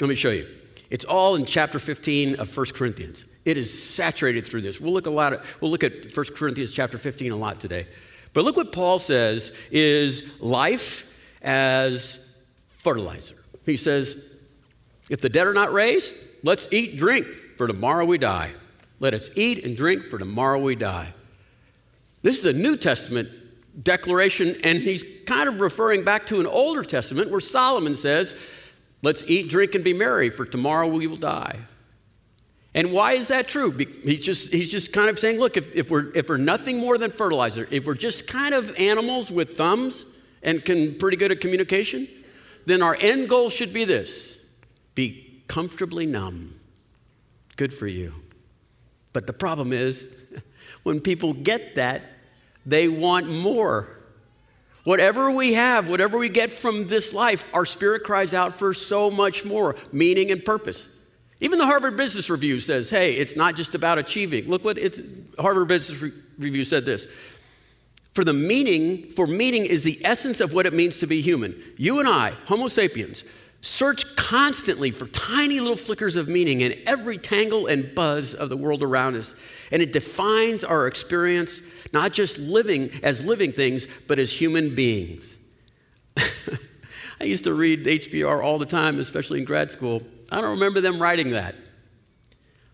Let 0.00 0.08
me 0.08 0.14
show 0.14 0.30
you. 0.30 0.46
It's 0.90 1.04
all 1.04 1.34
in 1.34 1.44
chapter 1.46 1.78
15 1.78 2.36
of 2.36 2.56
1 2.56 2.66
Corinthians. 2.74 3.24
It 3.44 3.56
is 3.56 3.94
saturated 3.94 4.46
through 4.46 4.62
this. 4.62 4.80
We'll 4.80 4.92
look 4.92 5.06
a 5.06 5.10
lot 5.10 5.32
at, 5.32 5.44
we'll 5.60 5.70
look 5.70 5.84
at 5.84 6.16
1 6.16 6.26
Corinthians 6.36 6.72
chapter 6.72 6.98
15 6.98 7.32
a 7.32 7.36
lot 7.36 7.60
today. 7.60 7.86
But 8.32 8.44
look 8.44 8.56
what 8.56 8.72
Paul 8.72 8.98
says 8.98 9.52
is 9.70 10.40
life 10.40 11.12
as 11.42 12.18
fertilizer. 12.78 13.36
He 13.64 13.76
says, 13.76 14.22
if 15.10 15.20
the 15.20 15.28
dead 15.28 15.46
are 15.46 15.54
not 15.54 15.72
raised, 15.72 16.16
let's 16.42 16.68
eat, 16.70 16.96
drink, 16.96 17.26
for 17.56 17.66
tomorrow 17.66 18.04
we 18.04 18.18
die. 18.18 18.52
Let 19.00 19.14
us 19.14 19.30
eat 19.36 19.64
and 19.64 19.76
drink, 19.76 20.06
for 20.06 20.18
tomorrow 20.18 20.58
we 20.58 20.74
die. 20.74 21.12
This 22.22 22.38
is 22.38 22.44
a 22.44 22.52
New 22.52 22.76
Testament 22.76 23.28
declaration, 23.80 24.56
and 24.62 24.78
he's 24.78 25.04
kind 25.26 25.48
of 25.48 25.60
referring 25.60 26.04
back 26.04 26.26
to 26.26 26.40
an 26.40 26.46
older 26.46 26.82
testament 26.82 27.30
where 27.30 27.40
Solomon 27.40 27.96
says, 27.96 28.34
Let's 29.04 29.22
eat, 29.28 29.50
drink, 29.50 29.74
and 29.74 29.84
be 29.84 29.92
merry, 29.92 30.30
for 30.30 30.46
tomorrow 30.46 30.86
we 30.86 31.06
will 31.06 31.18
die. 31.18 31.58
And 32.74 32.90
why 32.90 33.12
is 33.12 33.28
that 33.28 33.46
true? 33.48 33.70
He's 33.70 34.24
just, 34.24 34.50
he's 34.50 34.70
just 34.70 34.94
kind 34.94 35.10
of 35.10 35.18
saying, 35.18 35.38
look, 35.38 35.58
if, 35.58 35.72
if, 35.74 35.90
we're, 35.90 36.10
if 36.14 36.26
we're 36.26 36.38
nothing 36.38 36.78
more 36.78 36.96
than 36.96 37.10
fertilizer, 37.10 37.68
if 37.70 37.84
we're 37.84 37.94
just 37.94 38.26
kind 38.26 38.54
of 38.54 38.74
animals 38.78 39.30
with 39.30 39.58
thumbs 39.58 40.06
and 40.42 40.64
can 40.64 40.98
pretty 40.98 41.18
good 41.18 41.30
at 41.30 41.42
communication, 41.42 42.08
then 42.64 42.80
our 42.80 42.96
end 42.98 43.28
goal 43.28 43.50
should 43.50 43.74
be 43.74 43.84
this 43.84 44.42
be 44.94 45.42
comfortably 45.48 46.06
numb. 46.06 46.58
Good 47.56 47.74
for 47.74 47.86
you. 47.86 48.14
But 49.12 49.26
the 49.26 49.32
problem 49.34 49.72
is, 49.74 50.08
when 50.82 51.00
people 51.00 51.34
get 51.34 51.74
that, 51.74 52.02
they 52.66 52.88
want 52.88 53.28
more. 53.28 53.88
Whatever 54.84 55.30
we 55.30 55.54
have, 55.54 55.88
whatever 55.88 56.18
we 56.18 56.28
get 56.28 56.50
from 56.50 56.86
this 56.86 57.14
life, 57.14 57.46
our 57.54 57.64
spirit 57.64 58.04
cries 58.04 58.34
out 58.34 58.54
for 58.54 58.74
so 58.74 59.10
much 59.10 59.44
more 59.44 59.76
meaning 59.92 60.30
and 60.30 60.44
purpose. 60.44 60.86
Even 61.40 61.58
the 61.58 61.66
Harvard 61.66 61.96
Business 61.96 62.28
Review 62.30 62.60
says, 62.60 62.90
hey, 62.90 63.14
it's 63.14 63.34
not 63.34 63.56
just 63.56 63.74
about 63.74 63.98
achieving. 63.98 64.46
Look 64.46 64.64
what 64.64 64.78
it's, 64.78 65.00
Harvard 65.38 65.68
Business 65.68 66.00
Re- 66.00 66.12
Review 66.38 66.64
said 66.64 66.84
this. 66.84 67.06
For 68.12 68.24
the 68.24 68.32
meaning, 68.32 69.10
for 69.12 69.26
meaning 69.26 69.64
is 69.64 69.82
the 69.82 70.00
essence 70.04 70.40
of 70.40 70.52
what 70.52 70.66
it 70.66 70.72
means 70.72 71.00
to 71.00 71.06
be 71.06 71.20
human. 71.20 71.60
You 71.76 71.98
and 71.98 72.08
I, 72.08 72.30
Homo 72.46 72.68
sapiens, 72.68 73.24
search 73.64 74.14
constantly 74.14 74.90
for 74.90 75.06
tiny 75.06 75.58
little 75.58 75.76
flickers 75.76 76.16
of 76.16 76.28
meaning 76.28 76.60
in 76.60 76.78
every 76.86 77.16
tangle 77.16 77.66
and 77.66 77.94
buzz 77.94 78.34
of 78.34 78.50
the 78.50 78.56
world 78.56 78.82
around 78.82 79.16
us. 79.16 79.34
And 79.72 79.80
it 79.80 79.90
defines 79.90 80.64
our 80.64 80.86
experience 80.86 81.62
not 81.90 82.12
just 82.12 82.38
living 82.38 82.90
as 83.02 83.24
living 83.24 83.52
things, 83.52 83.86
but 84.06 84.18
as 84.18 84.30
human 84.30 84.74
beings. 84.74 85.34
I 86.16 87.24
used 87.24 87.44
to 87.44 87.54
read 87.54 87.86
HBR 87.86 88.44
all 88.44 88.58
the 88.58 88.66
time, 88.66 89.00
especially 89.00 89.38
in 89.38 89.46
grad 89.46 89.70
school. 89.70 90.02
I 90.30 90.42
don't 90.42 90.50
remember 90.50 90.82
them 90.82 91.00
writing 91.00 91.30
that 91.30 91.54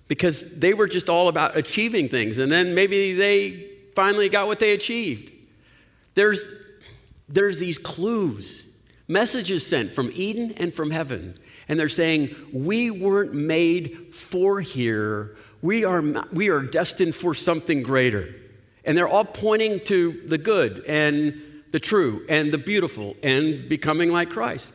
because 0.08 0.58
they 0.58 0.74
were 0.74 0.88
just 0.88 1.08
all 1.08 1.28
about 1.28 1.56
achieving 1.56 2.08
things, 2.08 2.38
and 2.38 2.50
then 2.50 2.74
maybe 2.74 3.14
they 3.14 3.68
finally 3.94 4.28
got 4.28 4.48
what 4.48 4.58
they 4.58 4.72
achieved. 4.72 5.30
There's, 6.16 6.44
there's 7.28 7.60
these 7.60 7.78
clues, 7.78 8.64
messages 9.10 9.66
sent 9.66 9.92
from 9.92 10.10
Eden 10.14 10.54
and 10.56 10.72
from 10.72 10.90
heaven, 10.90 11.36
and 11.68 11.78
they're 11.78 11.88
saying, 11.88 12.34
We 12.52 12.90
weren't 12.90 13.34
made 13.34 14.14
for 14.14 14.60
here. 14.60 15.36
We 15.60 15.84
are, 15.84 16.00
we 16.32 16.48
are 16.48 16.62
destined 16.62 17.14
for 17.14 17.34
something 17.34 17.82
greater. 17.82 18.34
And 18.84 18.96
they're 18.96 19.08
all 19.08 19.26
pointing 19.26 19.80
to 19.80 20.12
the 20.26 20.38
good 20.38 20.84
and 20.86 21.42
the 21.70 21.80
true 21.80 22.24
and 22.28 22.50
the 22.50 22.58
beautiful 22.58 23.14
and 23.22 23.68
becoming 23.68 24.10
like 24.10 24.30
Christ. 24.30 24.74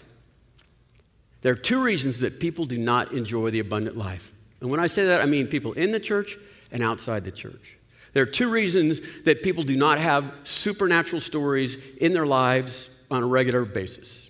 There 1.42 1.52
are 1.52 1.58
two 1.58 1.84
reasons 1.84 2.20
that 2.20 2.40
people 2.40 2.66
do 2.66 2.78
not 2.78 3.12
enjoy 3.12 3.50
the 3.50 3.60
abundant 3.60 3.98
life. 3.98 4.34
And 4.62 4.70
when 4.70 4.80
I 4.80 4.88
say 4.88 5.06
that, 5.06 5.22
I 5.22 5.26
mean 5.26 5.48
people 5.48 5.74
in 5.74 5.92
the 5.92 6.00
church 6.00 6.38
and 6.72 6.84
outside 6.84 7.24
the 7.24 7.32
church. 7.32 7.78
There 8.14 8.24
are 8.24 8.28
two 8.28 8.50
reasons 8.50 9.02
that 9.26 9.44
people 9.44 9.64
do 9.64 9.76
not 9.76 10.00
have 10.00 10.32
supernatural 10.44 11.20
stories 11.20 11.78
in 12.00 12.14
their 12.14 12.26
lives 12.26 12.90
on 13.12 13.24
a 13.24 13.28
regular 13.28 13.66
basis, 13.66 14.25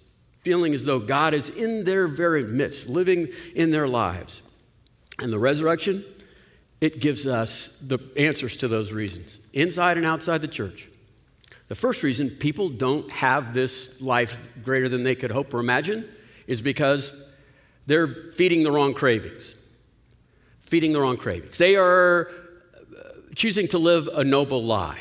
feeling 0.46 0.76
as 0.76 0.86
though 0.86 1.00
God 1.00 1.34
is 1.34 1.50
in 1.50 1.84
their 1.84 2.08
very 2.08 2.44
midst, 2.44 2.88
living 2.88 3.30
in 3.56 3.72
their 3.72 3.88
lives. 3.88 4.44
And 5.20 5.34
the 5.34 5.40
resurrection 5.40 6.06
it 6.82 7.00
gives 7.00 7.26
us 7.26 7.80
the 7.82 7.98
answers 8.16 8.58
to 8.58 8.68
those 8.68 8.92
reasons, 8.94 9.40
inside 9.54 9.98
and 9.98 10.06
outside 10.06 10.42
the 10.42 10.48
church. 10.48 10.88
The 11.68 11.74
first 11.74 12.04
reason 12.04 12.30
people 12.30 12.70
don't 12.70 13.10
have 13.10 13.54
this 13.54 14.00
life 14.02 14.48
greater 14.64 14.88
than 14.88 15.02
they 15.02 15.16
could 15.16 15.32
hope 15.32 15.52
or 15.54 15.60
imagine 15.60 16.08
is 16.46 16.62
because 16.62 17.12
they're 17.88 18.08
feeding 18.36 18.62
the 18.62 18.72
wrong 18.72 18.94
cravings. 18.94 19.56
Feeding 20.62 20.94
the 20.94 21.00
wrong 21.00 21.18
cravings. 21.18 21.58
They 21.58 21.76
are 21.76 22.30
uh, 22.96 23.02
choosing 23.34 23.68
to 23.70 23.80
live 23.80 24.08
a 24.10 24.24
noble 24.24 24.64
lie. 24.64 25.00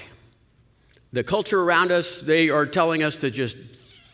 The 1.12 1.24
culture 1.24 1.60
around 1.60 1.92
us, 1.92 2.20
they 2.20 2.48
are 2.48 2.64
telling 2.64 3.02
us 3.02 3.18
to 3.18 3.30
just 3.30 3.58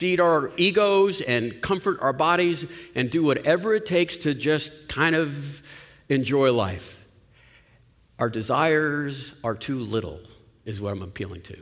feed 0.00 0.18
our 0.18 0.50
egos 0.56 1.20
and 1.20 1.60
comfort 1.60 1.98
our 2.00 2.14
bodies 2.14 2.64
and 2.94 3.10
do 3.10 3.22
whatever 3.22 3.74
it 3.74 3.84
takes 3.84 4.16
to 4.16 4.32
just 4.32 4.88
kind 4.88 5.14
of 5.14 5.62
enjoy 6.08 6.50
life. 6.50 7.06
Our 8.18 8.30
desires 8.30 9.38
are 9.44 9.54
too 9.54 9.78
little, 9.78 10.20
is 10.64 10.80
what 10.80 10.94
I'm 10.94 11.02
appealing 11.02 11.42
to. 11.42 11.58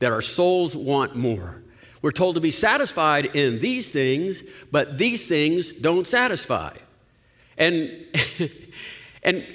That 0.00 0.10
our 0.10 0.20
souls 0.20 0.76
want 0.76 1.14
more. 1.14 1.62
We're 2.02 2.10
told 2.10 2.34
to 2.34 2.40
be 2.40 2.50
satisfied 2.50 3.36
in 3.36 3.60
these 3.60 3.88
things, 3.92 4.42
but 4.72 4.98
these 4.98 5.28
things 5.28 5.70
don't 5.70 6.08
satisfy. 6.08 6.76
And, 7.56 8.04
and 9.22 9.46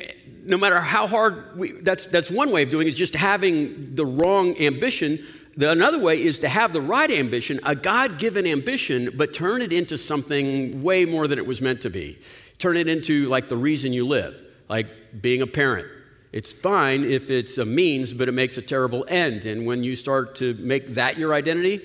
no 0.45 0.57
matter 0.57 0.79
how 0.79 1.07
hard 1.07 1.57
we, 1.57 1.73
that's, 1.73 2.05
that's 2.05 2.31
one 2.31 2.51
way 2.51 2.63
of 2.63 2.69
doing 2.69 2.87
it, 2.87 2.91
is 2.91 2.97
just 2.97 3.15
having 3.15 3.93
the 3.95 4.05
wrong 4.05 4.57
ambition. 4.61 5.19
The, 5.57 5.71
another 5.71 5.99
way 5.99 6.21
is 6.21 6.39
to 6.39 6.49
have 6.49 6.73
the 6.73 6.81
right 6.81 7.09
ambition, 7.09 7.59
a 7.63 7.75
God 7.75 8.17
given 8.19 8.45
ambition, 8.45 9.11
but 9.15 9.33
turn 9.33 9.61
it 9.61 9.71
into 9.71 9.97
something 9.97 10.81
way 10.83 11.05
more 11.05 11.27
than 11.27 11.39
it 11.39 11.47
was 11.47 11.61
meant 11.61 11.81
to 11.81 11.89
be. 11.89 12.19
Turn 12.59 12.77
it 12.77 12.87
into 12.87 13.27
like 13.27 13.49
the 13.49 13.57
reason 13.57 13.93
you 13.93 14.05
live, 14.05 14.35
like 14.67 14.87
being 15.21 15.41
a 15.41 15.47
parent 15.47 15.87
it's 16.35 16.51
fine 16.51 17.05
if 17.05 17.29
it's 17.29 17.57
a 17.59 17.63
means, 17.63 18.11
but 18.11 18.27
it 18.27 18.33
makes 18.33 18.57
a 18.57 18.61
terrible 18.61 19.05
end. 19.07 19.45
And 19.45 19.65
when 19.65 19.85
you 19.85 19.95
start 19.95 20.35
to 20.35 20.53
make 20.55 20.95
that 20.95 21.17
your 21.17 21.33
identity, 21.33 21.79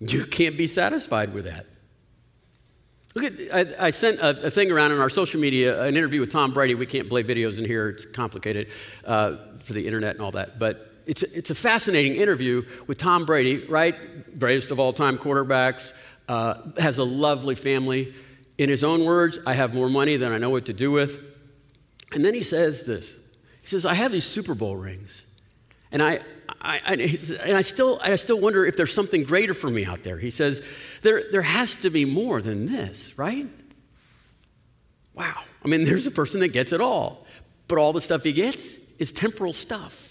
you 0.00 0.24
can't 0.24 0.56
be 0.56 0.66
satisfied 0.66 1.32
with 1.32 1.44
that. 1.44 1.66
Look 3.14 3.26
at, 3.26 3.78
I, 3.78 3.86
I 3.86 3.90
sent 3.90 4.18
a, 4.18 4.46
a, 4.46 4.50
thing 4.50 4.72
around 4.72 4.90
in 4.90 4.98
our 4.98 5.08
social 5.08 5.40
media, 5.40 5.80
an 5.80 5.96
interview 5.96 6.18
with 6.18 6.32
Tom 6.32 6.52
Brady. 6.52 6.74
We 6.74 6.86
can't 6.86 7.08
play 7.08 7.22
videos 7.22 7.60
in 7.60 7.66
here, 7.66 7.90
it's 7.90 8.04
complicated 8.04 8.66
uh, 9.04 9.36
for 9.60 9.74
the 9.74 9.86
internet 9.86 10.16
and 10.16 10.24
all 10.24 10.32
that. 10.32 10.58
But 10.58 10.89
it's 11.10 11.24
a, 11.24 11.36
it's 11.36 11.50
a 11.50 11.56
fascinating 11.56 12.14
interview 12.14 12.62
with 12.86 12.96
Tom 12.96 13.24
Brady, 13.26 13.66
right? 13.66 14.38
Greatest 14.38 14.70
of 14.70 14.78
all 14.78 14.92
time 14.92 15.18
quarterbacks, 15.18 15.92
uh, 16.28 16.54
has 16.78 16.98
a 16.98 17.04
lovely 17.04 17.56
family. 17.56 18.14
In 18.58 18.68
his 18.68 18.84
own 18.84 19.04
words, 19.04 19.40
I 19.44 19.54
have 19.54 19.74
more 19.74 19.88
money 19.88 20.16
than 20.16 20.30
I 20.30 20.38
know 20.38 20.50
what 20.50 20.66
to 20.66 20.72
do 20.72 20.92
with. 20.92 21.18
And 22.12 22.24
then 22.24 22.32
he 22.32 22.44
says 22.44 22.84
this 22.84 23.18
He 23.60 23.66
says, 23.66 23.84
I 23.84 23.94
have 23.94 24.12
these 24.12 24.24
Super 24.24 24.54
Bowl 24.54 24.76
rings. 24.76 25.22
And 25.90 26.00
I, 26.00 26.20
I, 26.60 26.80
I, 26.86 26.92
and 27.44 27.56
I 27.56 27.62
still, 27.62 27.98
I 28.00 28.14
still 28.14 28.38
wonder 28.38 28.64
if 28.64 28.76
there's 28.76 28.94
something 28.94 29.24
greater 29.24 29.54
for 29.54 29.68
me 29.68 29.84
out 29.84 30.04
there. 30.04 30.16
He 30.16 30.30
says, 30.30 30.64
there, 31.02 31.24
there 31.32 31.42
has 31.42 31.78
to 31.78 31.90
be 31.90 32.04
more 32.04 32.40
than 32.40 32.66
this, 32.66 33.18
right? 33.18 33.48
Wow. 35.14 35.42
I 35.64 35.66
mean, 35.68 35.82
there's 35.82 36.06
a 36.06 36.12
person 36.12 36.38
that 36.40 36.52
gets 36.52 36.72
it 36.72 36.80
all, 36.80 37.26
but 37.66 37.78
all 37.78 37.92
the 37.92 38.00
stuff 38.00 38.22
he 38.22 38.32
gets 38.32 38.76
is 39.00 39.10
temporal 39.10 39.52
stuff. 39.52 40.09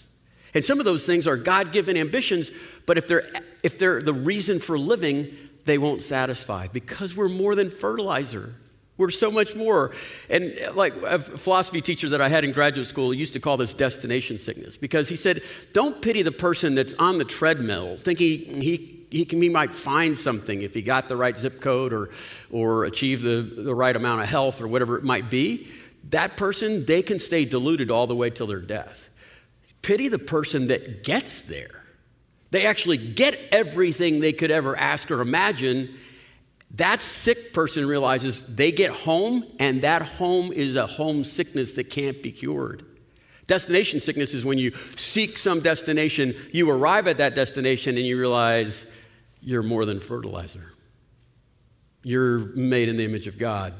And 0.54 0.64
some 0.64 0.78
of 0.78 0.84
those 0.84 1.06
things 1.06 1.26
are 1.26 1.36
God 1.36 1.72
given 1.72 1.96
ambitions, 1.96 2.50
but 2.86 2.98
if 2.98 3.06
they're, 3.06 3.28
if 3.62 3.78
they're 3.78 4.00
the 4.00 4.12
reason 4.12 4.58
for 4.58 4.78
living, 4.78 5.34
they 5.64 5.78
won't 5.78 6.02
satisfy 6.02 6.66
because 6.68 7.16
we're 7.16 7.28
more 7.28 7.54
than 7.54 7.70
fertilizer. 7.70 8.54
We're 8.96 9.10
so 9.10 9.30
much 9.30 9.54
more. 9.54 9.92
And 10.28 10.54
like 10.74 10.94
a 11.02 11.18
philosophy 11.18 11.80
teacher 11.80 12.10
that 12.10 12.20
I 12.20 12.28
had 12.28 12.44
in 12.44 12.52
graduate 12.52 12.86
school 12.86 13.14
used 13.14 13.32
to 13.32 13.40
call 13.40 13.56
this 13.56 13.72
destination 13.72 14.36
sickness 14.36 14.76
because 14.76 15.08
he 15.08 15.16
said, 15.16 15.42
don't 15.72 16.02
pity 16.02 16.22
the 16.22 16.32
person 16.32 16.74
that's 16.74 16.94
on 16.94 17.16
the 17.16 17.24
treadmill 17.24 17.96
thinking 17.96 18.60
he, 18.60 19.06
he, 19.10 19.24
can, 19.24 19.40
he 19.40 19.48
might 19.48 19.72
find 19.72 20.18
something 20.18 20.60
if 20.62 20.74
he 20.74 20.82
got 20.82 21.08
the 21.08 21.16
right 21.16 21.38
zip 21.38 21.60
code 21.60 21.92
or, 21.92 22.10
or 22.50 22.84
achieve 22.84 23.22
the, 23.22 23.40
the 23.40 23.74
right 23.74 23.96
amount 23.96 24.20
of 24.20 24.28
health 24.28 24.60
or 24.60 24.68
whatever 24.68 24.98
it 24.98 25.04
might 25.04 25.30
be. 25.30 25.68
That 26.10 26.36
person, 26.36 26.84
they 26.84 27.02
can 27.02 27.18
stay 27.18 27.44
deluded 27.44 27.90
all 27.90 28.06
the 28.06 28.16
way 28.16 28.30
till 28.30 28.46
their 28.46 28.60
death. 28.60 29.09
Pity 29.82 30.08
the 30.08 30.18
person 30.18 30.68
that 30.68 31.04
gets 31.04 31.42
there. 31.42 31.84
They 32.50 32.66
actually 32.66 32.98
get 32.98 33.38
everything 33.52 34.20
they 34.20 34.32
could 34.32 34.50
ever 34.50 34.76
ask 34.76 35.10
or 35.10 35.20
imagine 35.20 35.96
that 36.76 37.02
sick 37.02 37.52
person 37.52 37.86
realizes 37.86 38.54
they 38.54 38.70
get 38.70 38.90
home, 38.90 39.44
and 39.58 39.82
that 39.82 40.02
home 40.02 40.52
is 40.52 40.76
a 40.76 40.86
homesickness 40.86 41.72
that 41.72 41.90
can't 41.90 42.22
be 42.22 42.30
cured. 42.30 42.84
Destination 43.48 43.98
sickness 43.98 44.34
is 44.34 44.44
when 44.44 44.58
you 44.58 44.72
seek 44.96 45.36
some 45.36 45.60
destination, 45.60 46.34
you 46.52 46.70
arrive 46.70 47.08
at 47.08 47.16
that 47.16 47.34
destination, 47.34 47.96
and 47.96 48.06
you 48.06 48.16
realize 48.16 48.86
you're 49.40 49.64
more 49.64 49.84
than 49.84 49.98
fertilizer. 49.98 50.70
You're 52.04 52.38
made 52.54 52.88
in 52.88 52.96
the 52.96 53.04
image 53.04 53.26
of 53.26 53.36
God. 53.36 53.74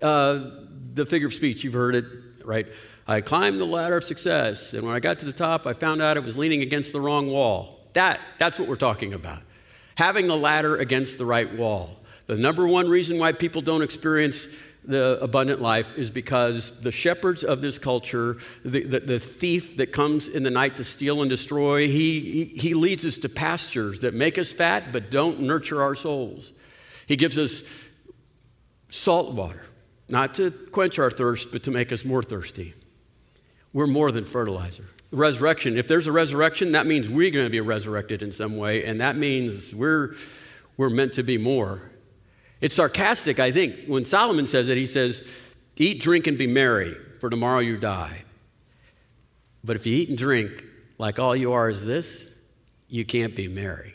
Uh, 0.00 0.50
the 0.94 1.04
figure 1.04 1.28
of 1.28 1.34
speech, 1.34 1.62
you've 1.62 1.74
heard 1.74 1.94
it, 1.94 2.06
right? 2.44 2.66
I 3.06 3.20
climbed 3.20 3.60
the 3.60 3.66
ladder 3.66 3.96
of 3.96 4.04
success, 4.04 4.74
and 4.74 4.84
when 4.84 4.94
I 4.94 5.00
got 5.00 5.18
to 5.20 5.26
the 5.26 5.32
top, 5.32 5.66
I 5.66 5.72
found 5.72 6.00
out 6.00 6.16
it 6.16 6.24
was 6.24 6.36
leaning 6.36 6.62
against 6.62 6.92
the 6.92 7.00
wrong 7.00 7.28
wall. 7.28 7.80
That, 7.94 8.20
that's 8.38 8.58
what 8.58 8.68
we're 8.68 8.76
talking 8.76 9.14
about 9.14 9.42
having 10.00 10.28
the 10.28 10.36
ladder 10.36 10.78
against 10.78 11.18
the 11.18 11.26
right 11.26 11.54
wall. 11.58 11.94
The 12.24 12.36
number 12.36 12.66
one 12.66 12.88
reason 12.88 13.18
why 13.18 13.32
people 13.32 13.60
don't 13.60 13.82
experience 13.82 14.48
the 14.82 15.18
abundant 15.20 15.60
life 15.60 15.94
is 15.98 16.10
because 16.10 16.80
the 16.80 16.90
shepherds 16.90 17.44
of 17.44 17.60
this 17.60 17.78
culture, 17.78 18.38
the, 18.64 18.84
the, 18.84 19.00
the, 19.00 19.20
thief 19.20 19.76
that 19.76 19.92
comes 19.92 20.26
in 20.26 20.42
the 20.42 20.50
night 20.50 20.76
to 20.76 20.84
steal 20.84 21.20
and 21.20 21.28
destroy, 21.28 21.86
he, 21.86 22.20
he, 22.20 22.44
he 22.44 22.72
leads 22.72 23.04
us 23.04 23.18
to 23.18 23.28
pastures 23.28 24.00
that 24.00 24.14
make 24.14 24.38
us 24.38 24.52
fat 24.52 24.84
but 24.90 25.10
don't 25.10 25.40
nurture 25.40 25.82
our 25.82 25.94
souls. 25.94 26.50
He 27.06 27.16
gives 27.16 27.36
us 27.36 27.62
salt 28.88 29.34
water, 29.34 29.66
not 30.10 30.34
to 30.34 30.50
quench 30.50 30.98
our 30.98 31.10
thirst, 31.10 31.52
but 31.52 31.62
to 31.64 31.70
make 31.70 31.92
us 31.92 32.04
more 32.04 32.22
thirsty. 32.22 32.74
We're 33.72 33.86
more 33.86 34.10
than 34.12 34.24
fertilizer. 34.24 34.84
resurrection. 35.12 35.76
If 35.78 35.88
there's 35.88 36.06
a 36.06 36.12
resurrection, 36.12 36.72
that 36.72 36.86
means 36.86 37.08
we're 37.08 37.30
going 37.30 37.46
to 37.46 37.50
be 37.50 37.60
resurrected 37.60 38.22
in 38.22 38.32
some 38.32 38.56
way, 38.56 38.84
and 38.84 39.00
that 39.00 39.16
means 39.16 39.74
we're, 39.74 40.14
we're 40.76 40.90
meant 40.90 41.14
to 41.14 41.22
be 41.22 41.38
more. 41.38 41.82
It's 42.60 42.74
sarcastic, 42.74 43.40
I 43.40 43.50
think. 43.50 43.86
When 43.86 44.04
Solomon 44.04 44.46
says 44.46 44.68
it, 44.68 44.76
he 44.76 44.86
says, 44.86 45.26
Eat, 45.76 46.00
drink, 46.00 46.26
and 46.26 46.36
be 46.36 46.46
merry, 46.46 46.94
for 47.20 47.30
tomorrow 47.30 47.60
you 47.60 47.78
die. 47.78 48.22
But 49.64 49.76
if 49.76 49.86
you 49.86 49.96
eat 49.96 50.10
and 50.10 50.18
drink 50.18 50.64
like 50.98 51.18
all 51.18 51.34
you 51.34 51.52
are 51.52 51.70
is 51.70 51.86
this, 51.86 52.26
you 52.88 53.04
can't 53.04 53.34
be 53.34 53.48
merry. 53.48 53.94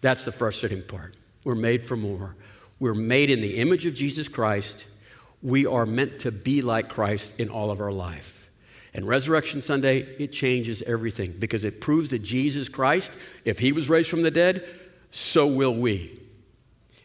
That's 0.00 0.24
the 0.24 0.32
frustrating 0.32 0.82
part. 0.82 1.14
We're 1.44 1.54
made 1.54 1.82
for 1.82 1.96
more. 1.96 2.34
We're 2.80 2.94
made 2.94 3.30
in 3.30 3.40
the 3.40 3.56
image 3.56 3.86
of 3.86 3.94
Jesus 3.94 4.28
Christ. 4.28 4.84
We 5.42 5.66
are 5.66 5.86
meant 5.86 6.20
to 6.20 6.32
be 6.32 6.62
like 6.62 6.88
Christ 6.88 7.38
in 7.40 7.48
all 7.48 7.70
of 7.70 7.80
our 7.80 7.92
life. 7.92 8.48
And 8.94 9.06
Resurrection 9.06 9.62
Sunday, 9.62 9.98
it 10.18 10.32
changes 10.32 10.82
everything 10.82 11.34
because 11.38 11.64
it 11.64 11.80
proves 11.80 12.10
that 12.10 12.20
Jesus 12.20 12.68
Christ, 12.68 13.16
if 13.44 13.58
he 13.58 13.72
was 13.72 13.88
raised 13.88 14.08
from 14.08 14.22
the 14.22 14.30
dead, 14.30 14.64
so 15.10 15.46
will 15.46 15.74
we. 15.74 16.18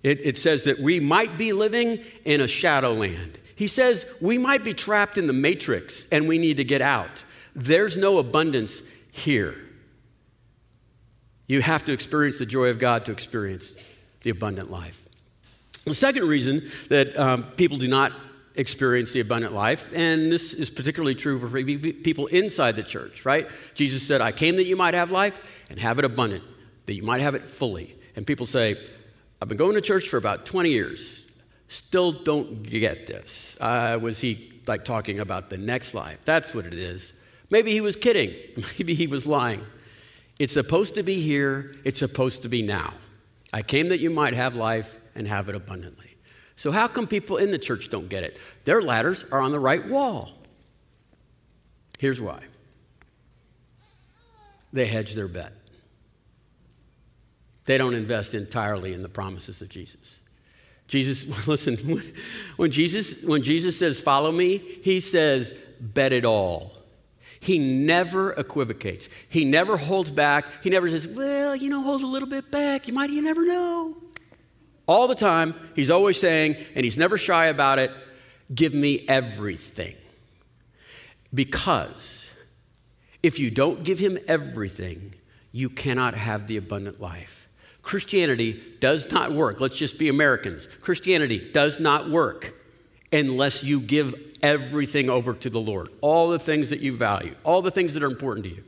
It, 0.01 0.25
it 0.25 0.37
says 0.37 0.63
that 0.65 0.79
we 0.79 0.99
might 0.99 1.37
be 1.37 1.53
living 1.53 1.99
in 2.25 2.41
a 2.41 2.47
shadowland. 2.47 3.39
He 3.55 3.67
says 3.67 4.05
we 4.21 4.37
might 4.37 4.63
be 4.63 4.73
trapped 4.73 5.17
in 5.17 5.27
the 5.27 5.33
matrix 5.33 6.07
and 6.09 6.27
we 6.27 6.37
need 6.37 6.57
to 6.57 6.63
get 6.63 6.81
out. 6.81 7.23
There's 7.55 7.95
no 7.95 8.17
abundance 8.17 8.81
here. 9.11 9.55
You 11.47 11.61
have 11.61 11.85
to 11.85 11.93
experience 11.93 12.39
the 12.39 12.45
joy 12.45 12.69
of 12.69 12.79
God 12.79 13.05
to 13.05 13.11
experience 13.11 13.75
the 14.21 14.29
abundant 14.29 14.71
life. 14.71 15.02
The 15.85 15.95
second 15.95 16.27
reason 16.27 16.69
that 16.89 17.17
um, 17.17 17.43
people 17.57 17.77
do 17.77 17.87
not 17.87 18.13
experience 18.55 19.11
the 19.11 19.19
abundant 19.19 19.53
life, 19.53 19.89
and 19.93 20.31
this 20.31 20.53
is 20.53 20.69
particularly 20.69 21.15
true 21.15 21.39
for 21.39 21.49
people 21.49 22.27
inside 22.27 22.75
the 22.75 22.83
church, 22.83 23.25
right? 23.25 23.47
Jesus 23.73 24.05
said, 24.05 24.21
I 24.21 24.31
came 24.31 24.55
that 24.57 24.65
you 24.65 24.75
might 24.75 24.93
have 24.93 25.11
life 25.11 25.39
and 25.69 25.79
have 25.79 25.99
it 25.99 26.05
abundant, 26.05 26.43
that 26.85 26.93
you 26.93 27.03
might 27.03 27.21
have 27.21 27.35
it 27.35 27.49
fully. 27.49 27.95
And 28.15 28.25
people 28.25 28.45
say, 28.45 28.77
I've 29.41 29.49
been 29.49 29.57
going 29.57 29.75
to 29.75 29.81
church 29.81 30.07
for 30.07 30.17
about 30.17 30.45
20 30.45 30.69
years, 30.69 31.25
still 31.67 32.11
don't 32.11 32.63
get 32.63 33.07
this. 33.07 33.57
Uh, 33.59 33.99
was 34.01 34.19
he 34.19 34.53
like 34.67 34.85
talking 34.85 35.19
about 35.19 35.49
the 35.49 35.57
next 35.57 35.93
life? 35.93 36.19
That's 36.23 36.55
what 36.55 36.65
it 36.65 36.75
is. 36.75 37.11
Maybe 37.49 37.73
he 37.73 37.81
was 37.81 37.95
kidding, 37.97 38.33
maybe 38.77 38.93
he 38.93 39.07
was 39.07 39.27
lying. 39.27 39.61
It's 40.39 40.53
supposed 40.53 40.95
to 40.95 41.03
be 41.03 41.21
here, 41.21 41.75
it's 41.83 41.99
supposed 41.99 42.43
to 42.43 42.49
be 42.49 42.61
now. 42.61 42.93
I 43.51 43.61
came 43.61 43.89
that 43.89 43.99
you 43.99 44.09
might 44.09 44.33
have 44.33 44.55
life 44.55 44.99
and 45.15 45.27
have 45.27 45.49
it 45.49 45.55
abundantly. 45.55 46.15
So, 46.55 46.71
how 46.71 46.87
come 46.87 47.07
people 47.07 47.37
in 47.37 47.51
the 47.51 47.57
church 47.57 47.89
don't 47.89 48.09
get 48.09 48.23
it? 48.23 48.37
Their 48.65 48.81
ladders 48.81 49.25
are 49.31 49.39
on 49.39 49.51
the 49.51 49.59
right 49.59 49.85
wall. 49.87 50.31
Here's 51.99 52.21
why 52.21 52.41
they 54.71 54.85
hedge 54.85 55.13
their 55.13 55.27
bet. 55.27 55.53
They 57.65 57.77
don't 57.77 57.93
invest 57.93 58.33
entirely 58.33 58.93
in 58.93 59.03
the 59.03 59.09
promises 59.09 59.61
of 59.61 59.69
Jesus. 59.69 60.19
Jesus, 60.87 61.47
listen, 61.47 61.77
when 62.57 62.71
Jesus, 62.71 63.23
when 63.23 63.41
Jesus 63.41 63.79
says, 63.79 63.99
Follow 63.99 64.31
me, 64.31 64.57
he 64.57 64.99
says, 64.99 65.53
Bet 65.79 66.13
it 66.13 66.25
all. 66.25 66.71
He 67.39 67.57
never 67.57 68.31
equivocates. 68.31 69.09
He 69.27 69.43
never 69.43 69.75
holds 69.75 70.11
back. 70.11 70.45
He 70.61 70.69
never 70.69 70.89
says, 70.89 71.07
Well, 71.07 71.55
you 71.55 71.69
know, 71.69 71.81
hold 71.81 72.03
a 72.03 72.07
little 72.07 72.29
bit 72.29 72.51
back. 72.51 72.87
You 72.87 72.93
might, 72.93 73.09
you 73.09 73.21
never 73.21 73.45
know. 73.45 73.95
All 74.87 75.07
the 75.07 75.15
time, 75.15 75.55
he's 75.75 75.89
always 75.89 76.19
saying, 76.19 76.57
and 76.75 76.83
he's 76.83 76.97
never 76.97 77.17
shy 77.17 77.45
about 77.45 77.79
it, 77.79 77.91
Give 78.53 78.73
me 78.73 79.05
everything. 79.07 79.95
Because 81.33 82.29
if 83.21 83.39
you 83.39 83.49
don't 83.49 83.83
give 83.83 83.99
him 83.99 84.17
everything, 84.27 85.15
you 85.51 85.69
cannot 85.69 86.15
have 86.15 86.47
the 86.47 86.57
abundant 86.57 86.99
life. 86.99 87.47
Christianity 87.81 88.61
does 88.79 89.11
not 89.11 89.31
work. 89.31 89.59
Let's 89.59 89.77
just 89.77 89.97
be 89.97 90.09
Americans. 90.09 90.67
Christianity 90.81 91.51
does 91.51 91.79
not 91.79 92.09
work 92.09 92.53
unless 93.11 93.63
you 93.63 93.79
give 93.79 94.15
everything 94.41 95.09
over 95.09 95.33
to 95.33 95.49
the 95.49 95.59
Lord, 95.59 95.89
all 96.01 96.29
the 96.29 96.39
things 96.39 96.69
that 96.69 96.79
you 96.79 96.95
value, 96.95 97.35
all 97.43 97.61
the 97.61 97.71
things 97.71 97.93
that 97.93 98.03
are 98.03 98.07
important 98.07 98.45
to 98.45 98.55
you. 98.55 98.63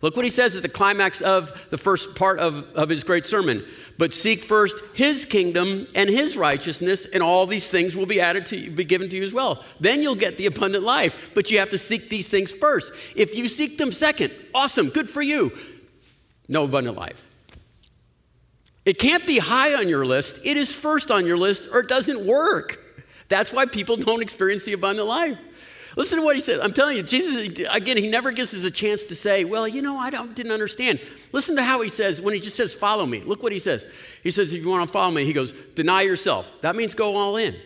Look 0.00 0.14
what 0.14 0.24
he 0.24 0.30
says 0.30 0.54
at 0.56 0.62
the 0.62 0.68
climax 0.68 1.20
of 1.20 1.70
the 1.70 1.78
first 1.78 2.14
part 2.14 2.38
of, 2.38 2.64
of 2.76 2.88
his 2.88 3.02
great 3.02 3.26
sermon. 3.26 3.64
But 3.98 4.14
seek 4.14 4.44
first 4.44 4.78
his 4.94 5.24
kingdom 5.24 5.88
and 5.94 6.08
his 6.08 6.36
righteousness, 6.36 7.04
and 7.04 7.20
all 7.20 7.46
these 7.46 7.68
things 7.68 7.96
will 7.96 8.06
be 8.06 8.20
added 8.20 8.46
to 8.46 8.56
you, 8.56 8.70
be 8.70 8.84
given 8.84 9.08
to 9.08 9.16
you 9.16 9.24
as 9.24 9.32
well. 9.32 9.64
Then 9.80 10.00
you'll 10.00 10.14
get 10.14 10.38
the 10.38 10.46
abundant 10.46 10.84
life. 10.84 11.32
But 11.34 11.50
you 11.50 11.58
have 11.58 11.70
to 11.70 11.78
seek 11.78 12.08
these 12.08 12.28
things 12.28 12.52
first. 12.52 12.92
If 13.16 13.34
you 13.34 13.48
seek 13.48 13.76
them 13.76 13.90
second, 13.90 14.32
awesome, 14.54 14.90
good 14.90 15.10
for 15.10 15.22
you. 15.22 15.52
No 16.46 16.64
abundant 16.64 16.96
life. 16.96 17.24
It 18.84 18.98
can't 18.98 19.26
be 19.26 19.38
high 19.38 19.74
on 19.74 19.88
your 19.88 20.06
list. 20.06 20.38
It 20.44 20.56
is 20.56 20.72
first 20.72 21.10
on 21.10 21.26
your 21.26 21.36
list 21.36 21.68
or 21.72 21.80
it 21.80 21.88
doesn't 21.88 22.24
work. 22.24 22.78
That's 23.28 23.52
why 23.52 23.66
people 23.66 23.96
don't 23.96 24.22
experience 24.22 24.64
the 24.64 24.72
abundant 24.72 25.08
life. 25.08 25.38
Listen 25.98 26.20
to 26.20 26.24
what 26.24 26.36
he 26.36 26.40
says. 26.40 26.60
I'm 26.62 26.72
telling 26.72 26.96
you, 26.96 27.02
Jesus, 27.02 27.66
again, 27.72 27.96
he 27.96 28.08
never 28.08 28.30
gives 28.30 28.54
us 28.54 28.62
a 28.62 28.70
chance 28.70 29.02
to 29.06 29.16
say, 29.16 29.42
well, 29.42 29.66
you 29.66 29.82
know, 29.82 29.98
I 29.98 30.10
didn't 30.10 30.52
understand. 30.52 31.00
Listen 31.32 31.56
to 31.56 31.62
how 31.64 31.80
he 31.80 31.88
says, 31.88 32.22
when 32.22 32.34
he 32.34 32.38
just 32.38 32.56
says, 32.56 32.72
follow 32.72 33.04
me. 33.04 33.18
Look 33.18 33.42
what 33.42 33.50
he 33.50 33.58
says. 33.58 33.84
He 34.22 34.30
says, 34.30 34.52
if 34.52 34.62
you 34.62 34.68
want 34.68 34.86
to 34.86 34.92
follow 34.92 35.10
me, 35.10 35.24
he 35.24 35.32
goes, 35.32 35.52
deny 35.74 36.02
yourself. 36.02 36.52
That 36.60 36.76
means 36.76 36.94
go 36.94 37.16
all 37.16 37.36
in. 37.36 37.56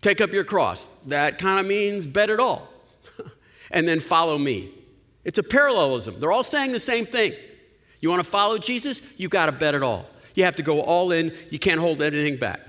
Take 0.00 0.20
up 0.20 0.30
your 0.30 0.44
cross. 0.44 0.86
That 1.06 1.38
kind 1.38 1.58
of 1.58 1.66
means 1.66 2.06
bet 2.06 2.30
it 2.30 2.38
all. 2.38 2.68
and 3.72 3.88
then 3.88 3.98
follow 3.98 4.38
me. 4.38 4.70
It's 5.24 5.38
a 5.38 5.42
parallelism. 5.42 6.20
They're 6.20 6.30
all 6.30 6.44
saying 6.44 6.70
the 6.70 6.78
same 6.78 7.04
thing. 7.04 7.32
You 7.98 8.10
want 8.10 8.22
to 8.22 8.30
follow 8.30 8.58
Jesus? 8.58 9.02
You 9.18 9.28
got 9.28 9.46
to 9.46 9.52
bet 9.52 9.74
it 9.74 9.82
all. 9.82 10.06
You 10.36 10.44
have 10.44 10.54
to 10.56 10.62
go 10.62 10.82
all 10.82 11.10
in. 11.10 11.34
You 11.50 11.58
can't 11.58 11.80
hold 11.80 12.00
anything 12.00 12.36
back. 12.36 12.60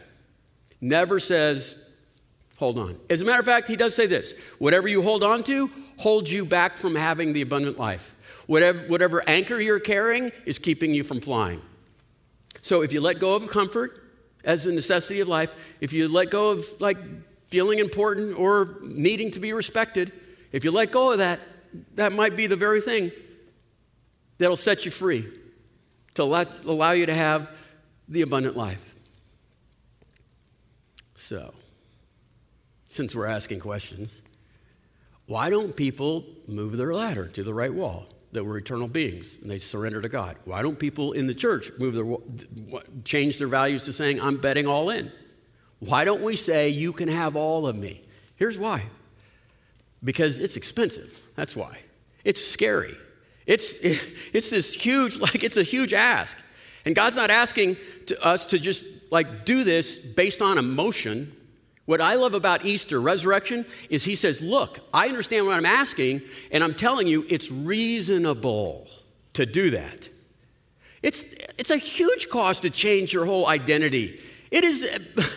Never 0.81 1.19
says, 1.19 1.75
hold 2.57 2.77
on. 2.77 2.99
As 3.09 3.21
a 3.21 3.25
matter 3.25 3.39
of 3.39 3.45
fact, 3.45 3.67
he 3.67 3.75
does 3.75 3.95
say 3.95 4.05
this 4.05 4.33
whatever 4.59 4.87
you 4.87 5.01
hold 5.01 5.23
on 5.23 5.43
to 5.45 5.69
holds 5.97 6.31
you 6.31 6.45
back 6.45 6.77
from 6.77 6.95
having 6.95 7.33
the 7.33 7.41
abundant 7.41 7.79
life. 7.79 8.13
Whatever, 8.47 8.79
whatever 8.87 9.23
anchor 9.27 9.59
you're 9.59 9.79
carrying 9.79 10.31
is 10.45 10.59
keeping 10.59 10.93
you 10.93 11.03
from 11.03 11.19
flying. 11.19 11.61
So 12.61 12.81
if 12.81 12.93
you 12.93 13.01
let 13.01 13.19
go 13.19 13.35
of 13.35 13.47
comfort 13.47 14.03
as 14.43 14.65
a 14.67 14.71
necessity 14.71 15.19
of 15.19 15.27
life, 15.27 15.75
if 15.81 15.93
you 15.93 16.07
let 16.07 16.29
go 16.29 16.51
of 16.51 16.65
like 16.79 16.97
feeling 17.49 17.79
important 17.79 18.37
or 18.37 18.77
needing 18.81 19.31
to 19.31 19.39
be 19.39 19.53
respected, 19.53 20.11
if 20.51 20.63
you 20.63 20.71
let 20.71 20.91
go 20.91 21.11
of 21.11 21.19
that, 21.19 21.39
that 21.95 22.11
might 22.11 22.35
be 22.35 22.47
the 22.47 22.55
very 22.55 22.81
thing 22.81 23.11
that'll 24.37 24.55
set 24.55 24.85
you 24.85 24.91
free 24.91 25.27
to 26.15 26.23
let, 26.23 26.47
allow 26.65 26.91
you 26.91 27.05
to 27.05 27.13
have 27.13 27.49
the 28.07 28.21
abundant 28.21 28.55
life. 28.55 28.83
So, 31.15 31.53
since 32.95 33.13
we're 33.13 33.25
asking 33.25 33.59
questions, 33.59 34.09
why 35.27 35.49
don't 35.49 35.75
people 35.75 36.25
move 36.47 36.77
their 36.77 36.93
ladder 36.93 37.27
to 37.27 37.43
the 37.43 37.53
right 37.53 37.73
wall? 37.73 38.07
That 38.31 38.43
we're 38.43 38.57
eternal 38.57 38.87
beings 38.87 39.35
and 39.41 39.49
they 39.49 39.57
surrender 39.57 40.01
to 40.01 40.09
God. 40.09 40.35
Why 40.45 40.61
don't 40.61 40.77
people 40.77 41.13
in 41.13 41.27
the 41.27 41.33
church 41.33 41.71
move 41.79 41.93
their 41.93 42.81
change 43.03 43.37
their 43.37 43.47
values 43.47 43.83
to 43.85 43.93
saying 43.93 44.19
I'm 44.21 44.37
betting 44.37 44.67
all 44.67 44.89
in? 44.89 45.11
Why 45.79 46.03
don't 46.03 46.21
we 46.21 46.35
say 46.35 46.69
you 46.69 46.91
can 46.91 47.07
have 47.07 47.35
all 47.35 47.67
of 47.67 47.75
me? 47.75 48.01
Here's 48.35 48.57
why. 48.57 48.83
Because 50.03 50.39
it's 50.39 50.57
expensive. 50.57 51.21
That's 51.35 51.55
why. 51.55 51.79
It's 52.23 52.45
scary. 52.45 52.97
It's, 53.45 53.77
it's 54.33 54.49
this 54.49 54.73
huge, 54.73 55.17
like, 55.19 55.43
it's 55.43 55.57
a 55.57 55.63
huge 55.63 55.93
ask. 55.93 56.37
And 56.85 56.95
God's 56.95 57.15
not 57.15 57.31
asking 57.31 57.77
to 58.07 58.23
us 58.23 58.47
to 58.47 58.59
just 58.59 58.83
like 59.11 59.45
do 59.45 59.63
this 59.63 59.97
based 59.97 60.41
on 60.41 60.57
emotion. 60.57 61.31
What 61.85 62.01
I 62.01 62.15
love 62.15 62.33
about 62.33 62.65
Easter, 62.65 62.99
resurrection, 62.99 63.65
is 63.89 64.03
He 64.03 64.15
says, 64.15 64.41
Look, 64.41 64.79
I 64.93 65.07
understand 65.07 65.45
what 65.45 65.55
I'm 65.55 65.65
asking, 65.65 66.21
and 66.51 66.63
I'm 66.63 66.73
telling 66.73 67.07
you 67.07 67.25
it's 67.29 67.51
reasonable 67.51 68.87
to 69.33 69.45
do 69.45 69.71
that. 69.71 70.09
It's, 71.03 71.35
it's 71.59 71.69
a 71.69 71.77
huge 71.77 72.29
cost 72.29 72.63
to 72.63 72.71
change 72.71 73.13
your 73.13 73.25
whole 73.25 73.47
identity. 73.47 74.19
It 74.49 74.63
is 74.63 74.83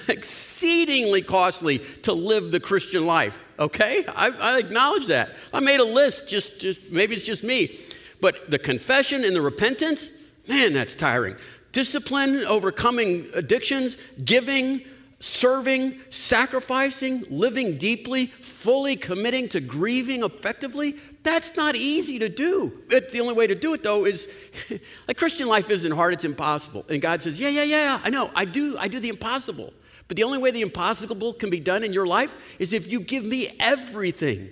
exceedingly 0.09 1.21
costly 1.21 1.81
to 2.03 2.13
live 2.15 2.51
the 2.51 2.61
Christian 2.61 3.05
life, 3.05 3.39
okay? 3.59 4.07
I, 4.07 4.29
I 4.29 4.59
acknowledge 4.59 5.09
that. 5.09 5.31
I 5.53 5.61
made 5.61 5.81
a 5.81 5.85
list, 5.85 6.29
just, 6.29 6.61
just 6.61 6.91
maybe 6.91 7.15
it's 7.15 7.27
just 7.27 7.45
me. 7.45 7.79
But 8.21 8.51
the 8.51 8.59
confession 8.59 9.25
and 9.25 9.37
the 9.37 9.43
repentance, 9.43 10.11
man, 10.49 10.73
that's 10.73 10.97
tiring. 10.97 11.37
Discipline, 11.73 12.45
overcoming 12.45 13.27
addictions, 13.35 13.99
giving, 14.25 14.83
serving, 15.21 15.99
sacrificing, 16.11 17.25
living 17.29 17.77
deeply, 17.77 18.27
fully 18.27 18.97
committing 18.97 19.49
to 19.49 19.61
grieving 19.61 20.23
effectively, 20.23 20.97
that's 21.23 21.57
not 21.57 21.75
easy 21.75 22.19
to 22.21 22.29
do. 22.29 22.73
The 22.89 23.21
only 23.21 23.35
way 23.35 23.47
to 23.47 23.55
do 23.55 23.75
it 23.75 23.83
though 23.83 24.05
is 24.05 24.29
like 25.09 25.19
Christian 25.19 25.49
life 25.49 25.71
isn't 25.71 25.93
hard, 25.93 26.15
it's 26.15 26.25
impossible. 26.25 26.85
And 26.89 27.03
God 27.03 27.23
says, 27.23 27.39
"Yeah, 27.41 27.49
yeah, 27.49 27.65
yeah, 27.65 28.01
I 28.03 28.11
know. 28.11 28.31
I 28.35 28.45
do 28.45 28.79
I 28.79 28.89
do 28.89 29.01
the 29.01 29.09
impossible." 29.09 29.73
But 30.07 30.17
the 30.17 30.25
only 30.25 30.39
way 30.39 30.51
the 30.51 30.63
impossible 30.63 31.35
can 31.35 31.51
be 31.51 31.61
done 31.61 31.85
in 31.85 31.93
your 31.93 32.07
life 32.07 32.35
is 32.59 32.73
if 32.73 32.91
you 32.91 33.01
give 33.01 33.27
me 33.27 33.55
everything. 33.61 34.49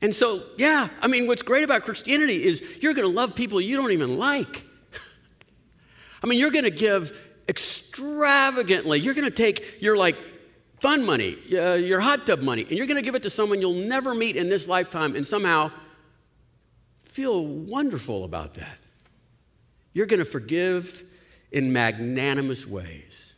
And 0.00 0.14
so, 0.14 0.42
yeah, 0.56 0.88
I 1.02 1.08
mean, 1.08 1.26
what's 1.26 1.42
great 1.42 1.64
about 1.64 1.84
Christianity 1.84 2.44
is 2.44 2.62
you're 2.80 2.94
going 2.94 3.08
to 3.08 3.14
love 3.14 3.34
people 3.34 3.60
you 3.60 3.76
don't 3.76 3.90
even 3.90 4.18
like. 4.18 4.62
I 6.22 6.28
mean, 6.28 6.38
you're 6.38 6.52
going 6.52 6.64
to 6.64 6.70
give 6.70 7.20
extravagantly. 7.48 9.00
You're 9.00 9.14
going 9.14 9.24
to 9.24 9.30
take 9.30 9.80
your 9.80 9.96
like 9.96 10.16
fun 10.80 11.04
money, 11.04 11.36
uh, 11.52 11.74
your 11.74 12.00
hot 12.00 12.26
tub 12.26 12.40
money, 12.40 12.62
and 12.62 12.72
you're 12.72 12.86
going 12.86 13.00
to 13.00 13.02
give 13.02 13.14
it 13.14 13.22
to 13.22 13.30
someone 13.30 13.60
you'll 13.60 13.74
never 13.74 14.14
meet 14.14 14.36
in 14.36 14.48
this 14.48 14.68
lifetime 14.68 15.16
and 15.16 15.26
somehow 15.26 15.70
feel 16.98 17.46
wonderful 17.46 18.24
about 18.24 18.54
that. 18.54 18.78
You're 19.92 20.06
going 20.06 20.18
to 20.18 20.26
forgive 20.26 21.02
in 21.50 21.72
magnanimous 21.72 22.66
ways. 22.66 23.34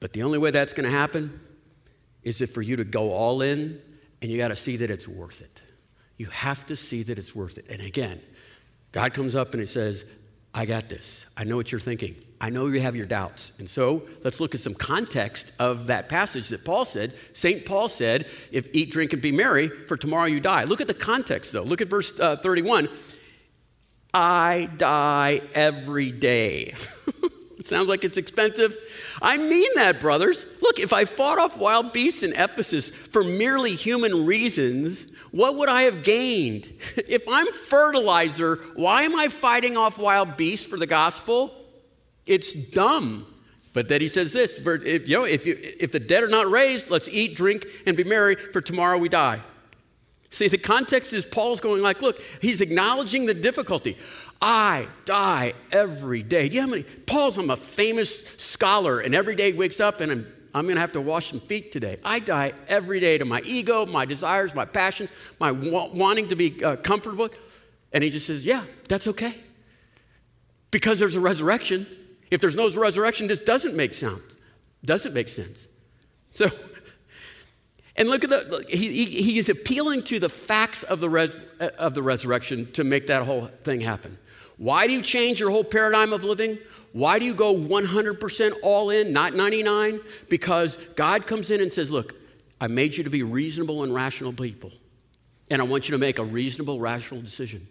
But 0.00 0.12
the 0.14 0.22
only 0.22 0.38
way 0.38 0.50
that's 0.50 0.72
going 0.72 0.90
to 0.90 0.96
happen 0.96 1.40
is 2.22 2.40
if 2.40 2.52
for 2.52 2.62
you 2.62 2.76
to 2.76 2.84
go 2.84 3.12
all 3.12 3.42
in 3.42 3.80
and 4.20 4.30
you 4.30 4.38
got 4.38 4.48
to 4.48 4.56
see 4.56 4.78
that 4.78 4.90
it's 4.90 5.06
worth 5.06 5.42
it. 5.42 5.62
You 6.16 6.26
have 6.26 6.64
to 6.66 6.76
see 6.76 7.02
that 7.02 7.18
it's 7.18 7.34
worth 7.34 7.58
it. 7.58 7.66
And 7.68 7.82
again, 7.82 8.20
God 8.92 9.12
comes 9.12 9.34
up 9.34 9.52
and 9.52 9.60
he 9.60 9.66
says, 9.66 10.04
I 10.54 10.66
got 10.66 10.88
this. 10.88 11.26
I 11.36 11.44
know 11.44 11.56
what 11.56 11.72
you're 11.72 11.80
thinking. 11.80 12.16
I 12.40 12.50
know 12.50 12.66
you 12.66 12.80
have 12.80 12.96
your 12.96 13.06
doubts. 13.06 13.52
And 13.58 13.70
so 13.70 14.02
let's 14.24 14.40
look 14.40 14.54
at 14.54 14.60
some 14.60 14.74
context 14.74 15.52
of 15.58 15.86
that 15.86 16.08
passage 16.08 16.48
that 16.48 16.64
Paul 16.64 16.84
said. 16.84 17.14
St. 17.32 17.64
Paul 17.64 17.88
said, 17.88 18.26
if 18.50 18.68
eat, 18.72 18.90
drink, 18.90 19.12
and 19.12 19.22
be 19.22 19.32
merry, 19.32 19.68
for 19.68 19.96
tomorrow 19.96 20.26
you 20.26 20.40
die. 20.40 20.64
Look 20.64 20.80
at 20.80 20.88
the 20.88 20.94
context, 20.94 21.52
though. 21.52 21.62
Look 21.62 21.80
at 21.80 21.88
verse 21.88 22.18
uh, 22.18 22.36
31. 22.36 22.88
I 24.12 24.68
die 24.76 25.40
every 25.54 26.10
day. 26.10 26.74
it 27.58 27.66
sounds 27.66 27.88
like 27.88 28.04
it's 28.04 28.18
expensive. 28.18 28.76
I 29.22 29.36
mean 29.38 29.70
that, 29.76 30.00
brothers. 30.00 30.44
Look, 30.60 30.80
if 30.80 30.92
I 30.92 31.04
fought 31.04 31.38
off 31.38 31.56
wild 31.56 31.92
beasts 31.92 32.24
in 32.24 32.32
Ephesus 32.32 32.90
for 32.90 33.22
merely 33.22 33.76
human 33.76 34.26
reasons, 34.26 35.06
what 35.32 35.56
would 35.56 35.68
I 35.68 35.82
have 35.82 36.02
gained? 36.02 36.68
If 37.08 37.24
I'm 37.28 37.46
fertilizer, 37.52 38.56
why 38.74 39.02
am 39.02 39.16
I 39.16 39.28
fighting 39.28 39.76
off 39.76 39.98
wild 39.98 40.36
beasts 40.36 40.66
for 40.66 40.76
the 40.76 40.86
gospel? 40.86 41.52
It's 42.24 42.52
dumb. 42.52 43.26
But 43.72 43.88
then 43.88 44.00
he 44.00 44.08
says 44.08 44.32
this 44.32 44.64
if, 44.64 45.08
you 45.08 45.16
know, 45.16 45.24
if, 45.24 45.46
you, 45.46 45.58
if 45.58 45.92
the 45.92 46.00
dead 46.00 46.22
are 46.22 46.28
not 46.28 46.50
raised, 46.50 46.90
let's 46.90 47.08
eat, 47.08 47.34
drink, 47.34 47.66
and 47.86 47.96
be 47.96 48.04
merry, 48.04 48.36
for 48.36 48.60
tomorrow 48.60 48.98
we 48.98 49.08
die. 49.08 49.40
See, 50.30 50.48
the 50.48 50.58
context 50.58 51.12
is 51.12 51.26
Paul's 51.26 51.60
going 51.60 51.82
like, 51.82 52.00
look, 52.00 52.20
he's 52.40 52.60
acknowledging 52.60 53.26
the 53.26 53.34
difficulty. 53.34 53.98
I 54.40 54.88
die 55.04 55.54
every 55.70 56.22
day. 56.22 56.48
Do 56.48 56.54
you 56.54 56.60
know 56.62 56.66
how 56.66 56.70
many? 56.70 56.82
Paul's, 56.82 57.38
I'm 57.38 57.50
a 57.50 57.56
famous 57.56 58.24
scholar, 58.38 59.00
and 59.00 59.14
every 59.14 59.34
day 59.34 59.52
wakes 59.52 59.78
up 59.80 60.00
and 60.00 60.12
I'm, 60.12 60.32
I'm 60.54 60.64
going 60.64 60.76
to 60.76 60.80
have 60.80 60.92
to 60.92 61.00
wash 61.00 61.30
some 61.30 61.40
feet 61.40 61.72
today. 61.72 61.98
I 62.04 62.18
die 62.18 62.52
every 62.68 63.00
day 63.00 63.18
to 63.18 63.24
my 63.24 63.40
ego, 63.44 63.86
my 63.86 64.04
desires, 64.04 64.54
my 64.54 64.64
passions, 64.64 65.10
my 65.40 65.50
wa- 65.50 65.88
wanting 65.92 66.28
to 66.28 66.36
be 66.36 66.62
uh, 66.62 66.76
comfortable. 66.76 67.30
And 67.92 68.04
he 68.04 68.10
just 68.10 68.26
says, 68.26 68.44
yeah, 68.44 68.64
that's 68.88 69.06
okay. 69.08 69.34
Because 70.70 70.98
there's 70.98 71.16
a 71.16 71.20
resurrection. 71.20 71.86
If 72.30 72.40
there's 72.40 72.56
no 72.56 72.70
resurrection, 72.70 73.28
this 73.28 73.40
doesn't 73.40 73.74
make 73.74 73.94
sense. 73.94 74.36
Doesn't 74.84 75.14
make 75.14 75.28
sense. 75.28 75.68
So, 76.34 76.50
and 77.96 78.08
look 78.08 78.24
at 78.24 78.30
the, 78.30 78.64
he, 78.68 79.04
he, 79.04 79.22
he 79.22 79.38
is 79.38 79.48
appealing 79.48 80.02
to 80.04 80.18
the 80.18 80.28
facts 80.28 80.82
of 80.82 81.00
the, 81.00 81.08
res, 81.08 81.36
of 81.60 81.94
the 81.94 82.02
resurrection 82.02 82.70
to 82.72 82.84
make 82.84 83.06
that 83.06 83.22
whole 83.22 83.48
thing 83.64 83.80
happen. 83.80 84.18
Why 84.62 84.86
do 84.86 84.92
you 84.92 85.02
change 85.02 85.40
your 85.40 85.50
whole 85.50 85.64
paradigm 85.64 86.12
of 86.12 86.22
living? 86.22 86.56
Why 86.92 87.18
do 87.18 87.24
you 87.24 87.34
go 87.34 87.52
100% 87.52 88.52
all 88.62 88.90
in, 88.90 89.10
not 89.10 89.34
99? 89.34 89.98
Because 90.28 90.76
God 90.94 91.26
comes 91.26 91.50
in 91.50 91.60
and 91.60 91.72
says, 91.72 91.90
Look, 91.90 92.14
I 92.60 92.68
made 92.68 92.96
you 92.96 93.02
to 93.02 93.10
be 93.10 93.24
reasonable 93.24 93.82
and 93.82 93.92
rational 93.92 94.32
people. 94.32 94.70
And 95.50 95.60
I 95.60 95.64
want 95.64 95.88
you 95.88 95.94
to 95.94 95.98
make 95.98 96.20
a 96.20 96.24
reasonable, 96.24 96.78
rational 96.78 97.20
decision. 97.22 97.66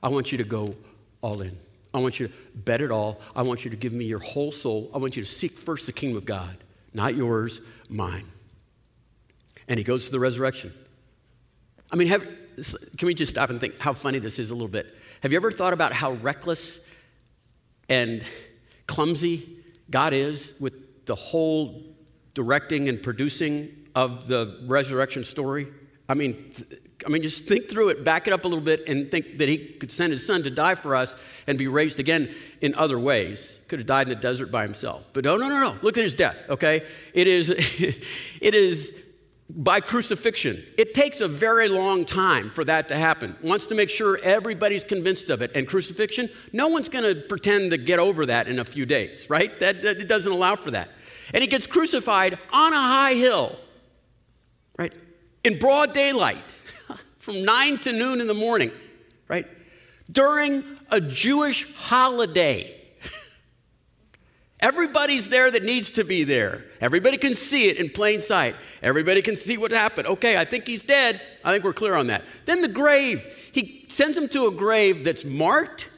I 0.00 0.08
want 0.08 0.30
you 0.30 0.38
to 0.38 0.44
go 0.44 0.76
all 1.20 1.40
in. 1.40 1.58
I 1.92 1.98
want 1.98 2.20
you 2.20 2.28
to 2.28 2.34
bet 2.54 2.80
it 2.80 2.92
all. 2.92 3.20
I 3.34 3.42
want 3.42 3.64
you 3.64 3.72
to 3.72 3.76
give 3.76 3.92
me 3.92 4.04
your 4.04 4.20
whole 4.20 4.52
soul. 4.52 4.88
I 4.94 4.98
want 4.98 5.16
you 5.16 5.24
to 5.24 5.28
seek 5.28 5.58
first 5.58 5.86
the 5.86 5.92
kingdom 5.92 6.16
of 6.16 6.26
God, 6.26 6.56
not 6.94 7.16
yours, 7.16 7.60
mine. 7.88 8.30
And 9.66 9.78
he 9.78 9.84
goes 9.84 10.06
to 10.06 10.12
the 10.12 10.20
resurrection. 10.20 10.72
I 11.90 11.96
mean, 11.96 12.06
have, 12.06 12.24
can 12.96 13.06
we 13.06 13.14
just 13.14 13.32
stop 13.32 13.50
and 13.50 13.60
think 13.60 13.80
how 13.80 13.94
funny 13.94 14.20
this 14.20 14.38
is 14.38 14.52
a 14.52 14.54
little 14.54 14.68
bit? 14.68 14.94
Have 15.26 15.32
you 15.32 15.38
ever 15.38 15.50
thought 15.50 15.72
about 15.72 15.92
how 15.92 16.12
reckless 16.12 16.78
and 17.88 18.22
clumsy 18.86 19.44
God 19.90 20.12
is 20.12 20.54
with 20.60 21.04
the 21.04 21.16
whole 21.16 21.82
directing 22.34 22.88
and 22.88 23.02
producing 23.02 23.88
of 23.96 24.28
the 24.28 24.60
resurrection 24.66 25.24
story? 25.24 25.66
I 26.08 26.14
mean, 26.14 26.52
I 27.04 27.08
mean, 27.08 27.22
just 27.22 27.46
think 27.46 27.68
through 27.68 27.88
it, 27.88 28.04
back 28.04 28.28
it 28.28 28.32
up 28.32 28.44
a 28.44 28.46
little 28.46 28.62
bit, 28.62 28.86
and 28.86 29.10
think 29.10 29.38
that 29.38 29.48
he 29.48 29.58
could 29.58 29.90
send 29.90 30.12
his 30.12 30.24
son 30.24 30.44
to 30.44 30.50
die 30.52 30.76
for 30.76 30.94
us 30.94 31.16
and 31.48 31.58
be 31.58 31.66
raised 31.66 31.98
again 31.98 32.32
in 32.60 32.76
other 32.76 32.96
ways. 32.96 33.58
Could 33.66 33.80
have 33.80 33.86
died 33.88 34.06
in 34.06 34.10
the 34.10 34.20
desert 34.22 34.52
by 34.52 34.62
himself. 34.62 35.08
But 35.12 35.24
no, 35.24 35.36
no, 35.36 35.48
no, 35.48 35.58
no. 35.58 35.74
Look 35.82 35.98
at 35.98 36.04
his 36.04 36.14
death, 36.14 36.48
okay? 36.48 36.86
It 37.14 37.26
is, 37.26 37.50
it 38.40 38.54
is 38.54 38.94
by 39.48 39.80
crucifixion. 39.80 40.62
It 40.76 40.92
takes 40.94 41.20
a 41.20 41.28
very 41.28 41.68
long 41.68 42.04
time 42.04 42.50
for 42.50 42.64
that 42.64 42.88
to 42.88 42.96
happen. 42.96 43.36
Wants 43.42 43.66
to 43.66 43.74
make 43.74 43.90
sure 43.90 44.18
everybody's 44.22 44.82
convinced 44.82 45.30
of 45.30 45.40
it. 45.40 45.52
And 45.54 45.68
crucifixion, 45.68 46.28
no 46.52 46.68
one's 46.68 46.88
going 46.88 47.04
to 47.04 47.20
pretend 47.22 47.70
to 47.70 47.78
get 47.78 47.98
over 47.98 48.26
that 48.26 48.48
in 48.48 48.58
a 48.58 48.64
few 48.64 48.86
days, 48.86 49.30
right? 49.30 49.58
That, 49.60 49.82
that 49.82 49.98
it 49.98 50.08
doesn't 50.08 50.30
allow 50.30 50.56
for 50.56 50.72
that. 50.72 50.90
And 51.32 51.42
he 51.42 51.48
gets 51.48 51.66
crucified 51.66 52.38
on 52.52 52.72
a 52.72 52.76
high 52.76 53.14
hill, 53.14 53.56
right? 54.78 54.92
In 55.44 55.58
broad 55.58 55.92
daylight 55.92 56.56
from 57.18 57.44
9 57.44 57.78
to 57.78 57.92
noon 57.92 58.20
in 58.20 58.26
the 58.26 58.34
morning, 58.34 58.72
right? 59.28 59.46
During 60.10 60.64
a 60.90 61.00
Jewish 61.00 61.72
holiday. 61.74 62.75
Everybody's 64.66 65.28
there 65.28 65.48
that 65.48 65.62
needs 65.62 65.92
to 65.92 66.02
be 66.02 66.24
there. 66.24 66.64
Everybody 66.80 67.18
can 67.18 67.36
see 67.36 67.68
it 67.68 67.76
in 67.76 67.88
plain 67.88 68.20
sight. 68.20 68.56
Everybody 68.82 69.22
can 69.22 69.36
see 69.36 69.56
what 69.56 69.70
happened. 69.70 70.08
Okay, 70.08 70.36
I 70.36 70.44
think 70.44 70.66
he's 70.66 70.82
dead. 70.82 71.20
I 71.44 71.52
think 71.52 71.62
we're 71.62 71.72
clear 71.72 71.94
on 71.94 72.08
that. 72.08 72.24
Then 72.46 72.62
the 72.62 72.68
grave. 72.68 73.24
He 73.52 73.86
sends 73.88 74.16
him 74.16 74.26
to 74.30 74.48
a 74.48 74.50
grave 74.50 75.04
that's 75.04 75.24
marked, 75.24 75.88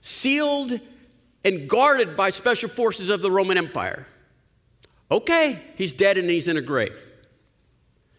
sealed, 0.00 0.80
and 1.44 1.68
guarded 1.70 2.16
by 2.16 2.30
special 2.30 2.68
forces 2.68 3.08
of 3.08 3.22
the 3.22 3.30
Roman 3.30 3.56
Empire. 3.56 4.04
Okay, 5.08 5.60
he's 5.76 5.92
dead 5.92 6.18
and 6.18 6.28
he's 6.28 6.48
in 6.48 6.56
a 6.56 6.60
grave. 6.60 7.06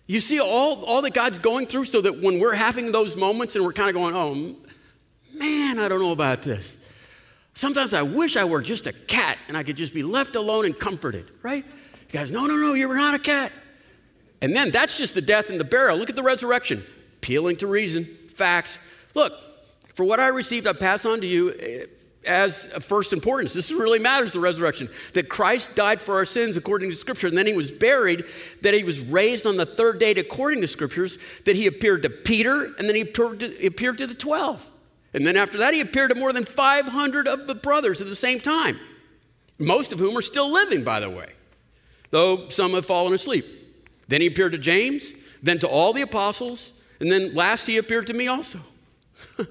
You 0.08 0.22
see 0.22 0.40
all, 0.40 0.82
all 0.86 1.02
that 1.02 1.14
God's 1.14 1.40
going 1.40 1.68
through 1.68 1.86
so 1.86 2.00
that 2.00 2.22
when 2.22 2.40
we're 2.40 2.56
having 2.56 2.94
those 2.94 3.18
moments 3.18 3.58
and 3.58 3.66
we're 3.66 3.74
kind 3.74 3.90
of 3.90 3.96
going, 3.96 4.16
oh, 4.16 4.56
man, 5.38 5.78
I 5.78 5.90
don't 5.90 6.00
know 6.00 6.14
about 6.14 6.42
this. 6.42 6.78
Sometimes 7.54 7.94
I 7.94 8.02
wish 8.02 8.36
I 8.36 8.46
were 8.46 8.62
just 8.62 8.88
a 8.88 8.94
cat 8.94 9.38
and 9.48 9.56
I 9.56 9.64
could 9.64 9.78
just 9.78 9.94
be 9.94 10.04
left 10.04 10.36
alone 10.36 10.66
and 10.66 10.78
comforted, 10.78 11.30
right? 11.44 11.64
You 11.64 12.20
guys, 12.20 12.32
no, 12.32 12.46
no, 12.46 12.56
no, 12.56 12.74
you're 12.74 12.96
not 12.96 13.14
a 13.14 13.20
cat. 13.20 13.52
And 14.42 14.56
then 14.56 14.72
that's 14.72 14.98
just 14.98 15.16
the 15.16 15.22
death 15.22 15.50
and 15.50 15.60
the 15.60 15.64
burial. 15.64 15.98
Look 15.98 16.10
at 16.10 16.16
the 16.16 16.24
resurrection. 16.24 16.84
Appealing 17.18 17.58
to 17.58 17.68
reason, 17.68 18.06
facts. 18.06 18.78
Look, 19.14 19.34
for 19.94 20.04
what 20.04 20.20
I 20.20 20.28
received, 20.28 20.68
I 20.68 20.74
pass 20.74 21.06
on 21.06 21.22
to 21.22 21.28
you 21.28 21.54
eh, 21.58 21.86
as 22.26 22.66
first 22.84 23.14
importance. 23.14 23.54
This 23.54 23.72
really 23.72 24.00
matters, 24.00 24.34
the 24.34 24.40
resurrection. 24.40 24.90
That 25.14 25.30
Christ 25.30 25.76
died 25.76 26.02
for 26.02 26.16
our 26.16 26.26
sins 26.26 26.58
according 26.58 26.90
to 26.90 26.96
Scripture, 26.96 27.28
and 27.28 27.38
then 27.38 27.48
he 27.48 27.54
was 27.54 27.72
buried, 27.72 28.26
that 28.62 28.74
he 28.74 28.84
was 28.84 29.00
raised 29.00 29.46
on 29.46 29.58
the 29.58 29.66
third 29.66 30.00
day 30.00 30.12
according 30.12 30.62
to 30.62 30.68
Scriptures, 30.68 31.18
that 31.46 31.56
he 31.56 31.68
appeared 31.68 32.04
to 32.04 32.10
Peter, 32.10 32.74
and 32.78 32.88
then 32.88 32.96
he 32.96 33.02
appeared 33.02 33.40
to, 33.40 33.66
appeared 33.66 33.98
to 34.00 34.08
the 34.08 34.16
12. 34.16 34.70
And 35.14 35.28
then 35.28 35.38
after 35.38 35.60
that, 35.60 35.74
he 35.74 35.82
appeared 35.82 36.10
to 36.10 36.16
more 36.16 36.34
than 36.34 36.46
500 36.46 37.28
of 37.28 37.46
the 37.46 37.56
brothers 37.56 38.02
at 38.02 38.08
the 38.08 38.16
same 38.16 38.40
time, 38.40 38.80
most 39.60 39.94
of 39.94 40.00
whom 40.00 40.18
are 40.18 40.22
still 40.22 40.52
living, 40.52 40.84
by 40.84 41.00
the 41.00 41.10
way, 41.10 41.30
though 42.10 42.50
some 42.50 42.74
have 42.74 42.86
fallen 42.86 43.14
asleep. 43.14 43.46
Then 44.08 44.22
he 44.22 44.28
appeared 44.28 44.54
to 44.54 44.58
James, 44.58 45.14
then 45.42 45.60
to 45.60 45.68
all 45.68 45.94
the 45.94 46.02
apostles, 46.02 46.74
and 47.00 47.12
then 47.12 47.36
last 47.36 47.68
he 47.68 47.78
appeared 47.78 48.08
to 48.08 48.14
me 48.14 48.28
also. 48.28 48.60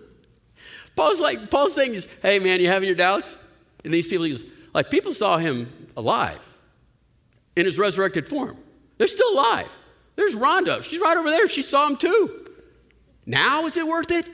Paul's 0.97 1.21
like, 1.21 1.51
Paul's 1.51 1.75
saying, 1.75 2.03
hey 2.23 2.39
man, 2.39 2.61
you 2.61 2.67
having 2.67 2.89
your 2.89 2.97
doubts? 2.97 3.39
And 3.85 3.95
these 3.95 4.09
people, 4.09 4.29
goes, 4.29 4.45
like, 4.75 4.91
people 4.91 5.15
saw 5.15 5.39
him 5.39 5.91
alive 5.97 6.41
in 7.57 7.67
his 7.67 7.79
resurrected 7.79 8.27
form. 8.27 8.57
They're 8.99 9.07
still 9.07 9.33
alive. 9.33 9.77
There's 10.17 10.35
Rhonda. 10.35 10.83
She's 10.83 11.01
right 11.01 11.17
over 11.17 11.31
there. 11.31 11.49
She 11.49 11.63
saw 11.63 11.87
him 11.87 11.97
too. 11.97 12.51
Now 13.25 13.67
is 13.67 13.77
it 13.77 13.87
worth 13.87 14.11
it 14.11 14.27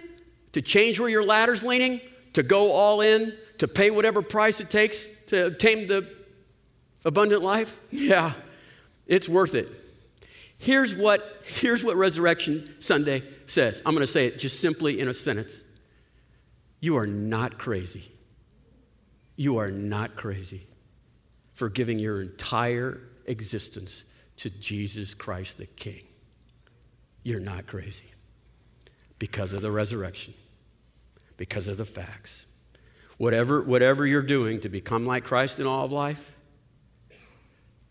to 0.52 0.62
change 0.62 0.98
where 0.98 1.08
your 1.08 1.24
ladder's 1.24 1.62
leaning, 1.62 2.00
to 2.34 2.42
go 2.42 2.72
all 2.72 3.00
in, 3.00 3.34
to 3.58 3.68
pay 3.68 3.90
whatever 3.90 4.22
price 4.22 4.60
it 4.60 4.70
takes 4.70 5.06
to 5.26 5.46
obtain 5.46 5.86
the 5.86 6.08
abundant 7.04 7.42
life? 7.42 7.78
Yeah, 7.90 8.32
it's 9.06 9.28
worth 9.28 9.54
it. 9.54 9.68
Here's 10.58 10.96
what, 10.96 11.42
here's 11.44 11.84
what 11.84 11.96
Resurrection 11.96 12.74
Sunday 12.80 13.22
says. 13.46 13.80
I'm 13.86 13.94
going 13.94 14.06
to 14.06 14.12
say 14.12 14.26
it 14.26 14.38
just 14.38 14.60
simply 14.60 15.00
in 15.00 15.08
a 15.08 15.14
sentence. 15.14 15.62
You 16.80 16.96
are 16.96 17.06
not 17.06 17.58
crazy. 17.58 18.10
You 19.36 19.58
are 19.58 19.70
not 19.70 20.16
crazy 20.16 20.66
for 21.54 21.68
giving 21.68 21.98
your 21.98 22.22
entire 22.22 23.00
existence 23.26 24.04
to 24.38 24.50
Jesus 24.50 25.14
Christ 25.14 25.58
the 25.58 25.66
King. 25.66 26.02
You're 27.22 27.40
not 27.40 27.66
crazy. 27.66 28.04
Because 29.18 29.52
of 29.52 29.62
the 29.62 29.70
resurrection, 29.70 30.34
because 31.36 31.68
of 31.68 31.76
the 31.76 31.84
facts. 31.84 32.44
Whatever, 33.16 33.62
whatever 33.62 34.06
you're 34.06 34.22
doing 34.22 34.60
to 34.60 34.68
become 34.68 35.04
like 35.06 35.24
Christ 35.24 35.58
in 35.58 35.66
all 35.66 35.84
of 35.84 35.92
life, 35.92 36.32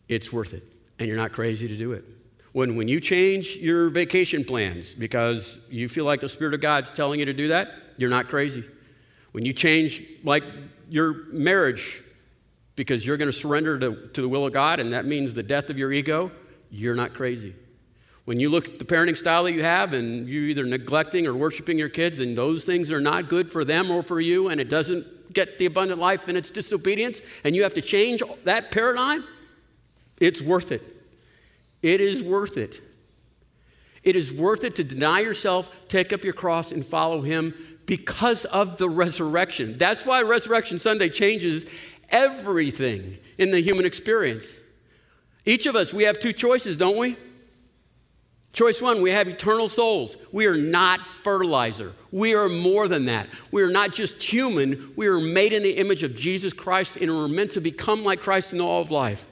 it's 0.08 0.32
worth 0.32 0.54
it. 0.54 0.64
And 1.00 1.08
you're 1.08 1.18
not 1.18 1.34
crazy 1.34 1.68
to 1.68 1.78
do 1.78 1.92
it. 1.92 2.06
When, 2.54 2.76
when 2.76 2.88
you 2.88 3.00
change 3.00 3.58
your 3.58 3.90
vacation 3.90 4.44
plans 4.44 4.94
because 4.94 5.60
you 5.70 5.88
feel 5.88 6.06
like 6.06 6.22
the 6.22 6.30
Spirit 6.30 6.54
of 6.54 6.62
God's 6.62 6.92
telling 6.92 7.20
you 7.20 7.26
to 7.26 7.34
do 7.34 7.50
that, 7.50 7.72
you're 7.98 8.10
not 8.10 8.30
crazy. 8.30 8.64
When 9.32 9.46
you 9.46 9.54
change, 9.54 10.04
like 10.24 10.44
your 10.90 11.26
marriage, 11.32 12.02
because 12.76 13.06
you're 13.06 13.18
going 13.18 13.30
to 13.30 13.38
surrender 13.38 13.78
to, 13.80 14.08
to 14.14 14.22
the 14.22 14.30
will 14.30 14.46
of 14.46 14.54
God, 14.54 14.80
and 14.80 14.94
that 14.94 15.06
means 15.06 15.34
the 15.34 15.44
death 15.44 15.70
of 15.70 15.78
your 15.78 15.92
ego, 15.92 16.32
you're 16.72 16.96
not 16.96 17.14
crazy. 17.14 17.54
When 18.28 18.42
you 18.42 18.50
look 18.50 18.68
at 18.68 18.78
the 18.78 18.84
parenting 18.84 19.18
style 19.18 19.46
that 19.46 19.54
you 19.54 19.64
have 19.64 19.94
and 19.94 20.28
you're 20.28 20.44
either 20.44 20.66
neglecting 20.66 21.26
or 21.28 21.34
worshiping 21.34 21.80
your 21.80 21.88
kids, 21.88 22.20
and 22.20 22.38
those 22.38 22.66
things 22.66 22.92
are 22.92 23.00
not 23.00 23.30
good 23.30 23.50
for 23.50 23.64
them 23.64 23.90
or 23.90 24.04
for 24.04 24.20
you, 24.20 24.50
and 24.50 24.60
it 24.60 24.68
doesn't 24.68 25.32
get 25.32 25.58
the 25.58 25.66
abundant 25.66 26.02
life 26.02 26.28
and 26.28 26.38
it's 26.38 26.52
disobedience, 26.52 27.22
and 27.46 27.56
you 27.56 27.64
have 27.64 27.74
to 27.76 27.82
change 27.82 28.22
that 28.44 28.70
paradigm, 28.70 29.24
it's 30.20 30.42
worth 30.42 30.74
it. 30.74 30.84
It 31.82 32.02
is 32.02 32.22
worth 32.22 32.58
it. 32.58 32.82
It 34.04 34.18
is 34.18 34.34
worth 34.34 34.66
it 34.66 34.76
to 34.76 34.84
deny 34.84 35.22
yourself, 35.22 35.70
take 35.88 36.12
up 36.12 36.26
your 36.26 36.34
cross, 36.34 36.74
and 36.74 36.86
follow 36.86 37.22
Him 37.22 37.54
because 37.86 38.44
of 38.44 38.78
the 38.78 38.90
resurrection. 38.90 39.78
That's 39.78 40.06
why 40.06 40.22
Resurrection 40.24 40.80
Sunday 40.80 41.08
changes 41.08 41.66
everything 42.10 43.20
in 43.38 43.52
the 43.52 43.62
human 43.62 43.86
experience. 43.86 44.52
Each 45.46 45.66
of 45.66 45.78
us, 45.78 45.94
we 45.94 46.04
have 46.04 46.20
two 46.20 46.34
choices, 46.34 46.76
don't 46.76 46.98
we? 46.98 47.16
Choice 48.58 48.82
one, 48.82 49.04
we 49.04 49.12
have 49.12 49.28
eternal 49.28 49.68
souls. 49.68 50.18
We 50.32 50.48
are 50.48 50.58
not 50.58 51.00
fertilizer. 51.00 51.94
We 52.12 52.34
are 52.34 52.50
more 52.50 52.88
than 52.88 53.06
that. 53.06 53.30
We 53.52 53.62
are 53.62 53.70
not 53.70 53.94
just 53.94 54.24
human, 54.24 54.94
we 54.96 55.06
are 55.06 55.20
made 55.20 55.54
in 55.54 55.62
the 55.62 55.74
image 55.78 56.02
of 56.02 56.16
Jesus 56.16 56.54
Christ 56.54 56.98
and 56.98 57.16
we're 57.16 57.28
meant 57.28 57.52
to 57.52 57.62
become 57.62 58.04
like 58.04 58.22
Christ 58.22 58.54
in 58.54 58.60
all 58.60 58.82
of 58.82 58.90
life. 58.90 59.30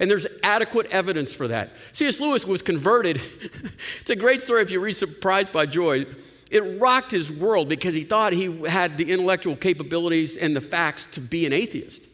And 0.00 0.10
there's 0.10 0.26
adequate 0.42 0.86
evidence 0.86 1.32
for 1.32 1.46
that. 1.46 1.74
C.S. 1.92 2.18
Lewis 2.18 2.44
was 2.44 2.60
converted. 2.60 3.20
it's 4.00 4.10
a 4.10 4.16
great 4.16 4.42
story 4.42 4.62
if 4.62 4.72
you 4.72 4.80
read 4.80 4.94
Surprised 4.94 5.52
by 5.52 5.66
Joy. 5.66 6.04
It 6.50 6.80
rocked 6.80 7.12
his 7.12 7.30
world 7.30 7.68
because 7.68 7.94
he 7.94 8.02
thought 8.02 8.32
he 8.32 8.66
had 8.66 8.98
the 8.98 9.12
intellectual 9.12 9.54
capabilities 9.54 10.36
and 10.36 10.56
the 10.56 10.60
facts 10.60 11.06
to 11.12 11.20
be 11.20 11.46
an 11.46 11.52
atheist. 11.52 12.08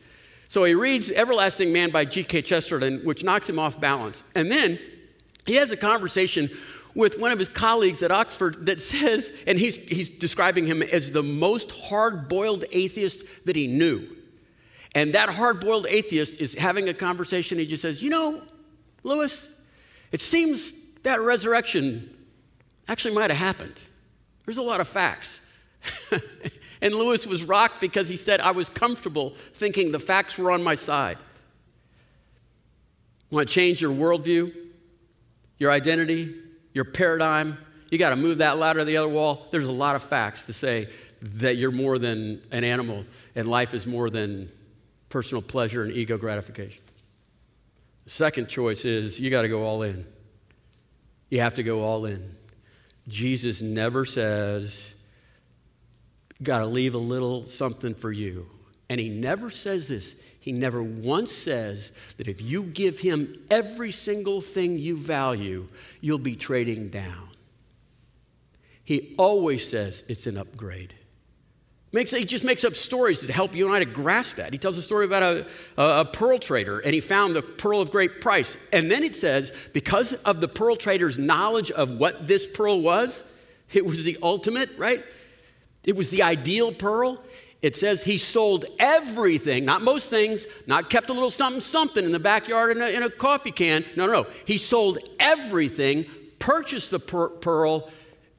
So 0.49 0.65
he 0.65 0.75
reads 0.75 1.11
Everlasting 1.11 1.73
Man 1.73 1.91
by 1.91 2.05
G.K. 2.05 2.43
Chesterton, 2.43 3.01
which 3.05 3.25
knocks 3.25 3.49
him 3.49 3.59
off 3.59 3.81
balance. 3.81 4.23
And 4.35 4.53
then 4.53 4.79
he 5.46 5.55
has 5.55 5.70
a 5.70 5.76
conversation 5.76 6.50
with 6.94 7.18
one 7.18 7.33
of 7.33 7.38
his 7.38 7.48
colleagues 7.48 8.02
at 8.02 8.11
Oxford 8.11 8.66
that 8.66 8.81
says, 8.81 9.33
and 9.46 9.59
he's, 9.59 9.76
he's 9.76 10.09
describing 10.09 10.66
him 10.66 10.83
as 10.83 11.11
the 11.11 11.22
most 11.22 11.70
hard 11.70 12.28
boiled 12.28 12.64
atheist 12.72 13.24
that 13.46 13.57
he 13.57 13.66
knew. 13.66 14.09
And 14.94 15.14
that 15.14 15.31
hard 15.31 15.61
boiled 15.61 15.87
atheist 15.88 16.40
is 16.40 16.55
having 16.55 16.88
a 16.88 16.94
conversation. 16.94 17.59
He 17.59 17.66
just 17.66 17.83
says, 17.83 18.02
You 18.02 18.11
know, 18.11 18.42
Lewis, 19.02 19.50
it 20.11 20.20
seems 20.20 20.72
that 21.02 21.20
resurrection 21.20 22.14
actually 22.88 23.14
might 23.14 23.31
have 23.31 23.38
happened. 23.38 23.74
There's 24.44 24.59
a 24.59 24.62
lot 24.62 24.81
of 24.81 24.88
facts. 24.88 25.40
and 26.83 26.94
Lewis 26.94 27.26
was 27.26 27.42
rocked 27.42 27.81
because 27.81 28.09
he 28.09 28.16
said, 28.16 28.40
I 28.40 28.50
was 28.50 28.68
comfortable 28.68 29.31
thinking 29.55 29.92
the 29.92 29.98
facts 29.98 30.37
were 30.37 30.50
on 30.50 30.62
my 30.62 30.74
side. 30.74 31.16
Want 33.31 33.48
to 33.48 33.55
change 33.55 33.81
your 33.81 33.92
worldview, 33.92 34.55
your 35.62 35.70
identity, 35.70 36.35
your 36.75 36.85
paradigm? 36.85 37.57
You 37.88 37.96
got 37.96 38.11
to 38.11 38.16
move 38.16 38.38
that 38.38 38.59
ladder 38.59 38.81
to 38.81 38.85
the 38.85 38.96
other 38.96 39.09
wall. 39.09 39.46
There's 39.53 39.66
a 39.66 39.70
lot 39.70 39.94
of 39.94 40.03
facts 40.03 40.46
to 40.46 40.53
say 40.53 40.88
that 41.20 41.57
you're 41.57 41.70
more 41.70 42.01
than 42.01 42.42
an 42.51 42.64
animal 42.64 43.05
and 43.37 43.46
life 43.46 43.72
is 43.72 43.87
more 43.87 44.11
than 44.11 44.51
personal 45.09 45.40
pleasure 45.40 45.85
and 45.85 45.92
ego 45.92 46.18
gratification. 46.18 46.83
The 48.03 48.11
second 48.11 48.48
choice 48.48 48.85
is 48.85 49.20
you 49.20 49.31
got 49.31 49.42
to 49.42 49.48
go 49.48 49.62
all 49.62 49.83
in. 49.83 50.05
You 51.31 51.42
have 51.42 51.55
to 51.55 51.62
go 51.62 51.83
all 51.83 52.07
in. 52.07 52.35
Jesus 53.07 53.62
never 53.62 54.05
says, 54.05 54.92
got 56.42 56.59
to 56.59 56.66
leave 56.66 56.94
a 56.94 56.98
little 56.98 57.48
something 57.48 57.94
for 57.94 58.11
you. 58.11 58.48
And 58.88 58.98
he 58.98 59.09
never 59.09 59.48
says 59.48 59.87
this. 59.87 60.16
He 60.42 60.50
never 60.50 60.83
once 60.83 61.31
says 61.31 61.92
that 62.16 62.26
if 62.26 62.42
you 62.42 62.64
give 62.64 62.98
him 62.98 63.38
every 63.48 63.92
single 63.92 64.40
thing 64.40 64.76
you 64.76 64.96
value, 64.96 65.68
you'll 66.00 66.18
be 66.18 66.35
trading 66.35 66.88
down. 66.88 67.28
He 68.85 69.14
always 69.18 69.70
says 69.70 70.02
it's 70.09 70.26
an 70.26 70.37
upgrade. 70.37 70.94
Makes, 71.92 72.11
he 72.11 72.24
just 72.24 72.42
makes 72.42 72.64
up 72.64 72.74
stories 72.74 73.20
to 73.20 73.33
help 73.33 73.55
you 73.55 73.66
and 73.66 73.76
I 73.76 73.78
to 73.78 73.85
grasp 73.85 74.35
that. 74.37 74.52
He 74.52 74.59
tells 74.59 74.76
a 74.78 74.83
story 74.83 75.05
about 75.05 75.22
a, 75.22 75.46
a, 75.78 76.00
a, 76.00 76.05
pearl 76.05 76.38
trader, 76.38 76.81
and 76.81 76.92
he 76.92 77.00
found 77.00 77.37
the 77.37 77.42
pearl 77.42 77.81
of 77.81 77.92
great 77.92 78.20
price. 78.20 78.57
And 78.72 78.90
then 78.90 79.05
it 79.05 79.14
says, 79.14 79.52
because 79.72 80.12
of 80.12 80.40
the 80.40 80.48
pearl 80.48 80.74
trader's 80.74 81.18
knowledge 81.18 81.70
of 81.70 81.98
what 81.98 82.26
this 82.26 82.48
pearl 82.48 82.81
was, 82.81 83.22
it 83.72 83.87
was 83.87 84.02
the 84.02 84.18
ultimate, 84.24 84.70
right? 84.76 85.05
It 85.85 85.94
was 85.94 86.11
the 86.11 86.24
ideal 86.24 86.72
pearl. 86.72 87.22
It 87.62 87.77
says 87.77 88.03
he 88.03 88.18
sold 88.18 88.64
everything, 88.81 89.64
not 89.64 89.83
most 89.83 90.11
things, 90.11 90.46
not 90.66 90.90
kept 90.90 91.09
a 91.11 91.12
little 91.12 91.31
something, 91.31 91.61
something 91.61 92.05
in 92.05 92.11
the 92.11 92.18
backyard 92.18 92.77
in 92.77 92.83
a, 92.83 92.88
in 92.88 93.05
a 93.05 93.11
coffee 93.11 93.53
can. 93.53 93.85
No, 93.96 94.07
no, 94.07 94.22
no. 94.22 94.27
He 94.44 94.59
sold 94.59 94.98
everything, 95.20 96.07
purchased 96.40 96.90
the 96.90 96.98
per- 96.98 97.29
pearl, 97.29 97.88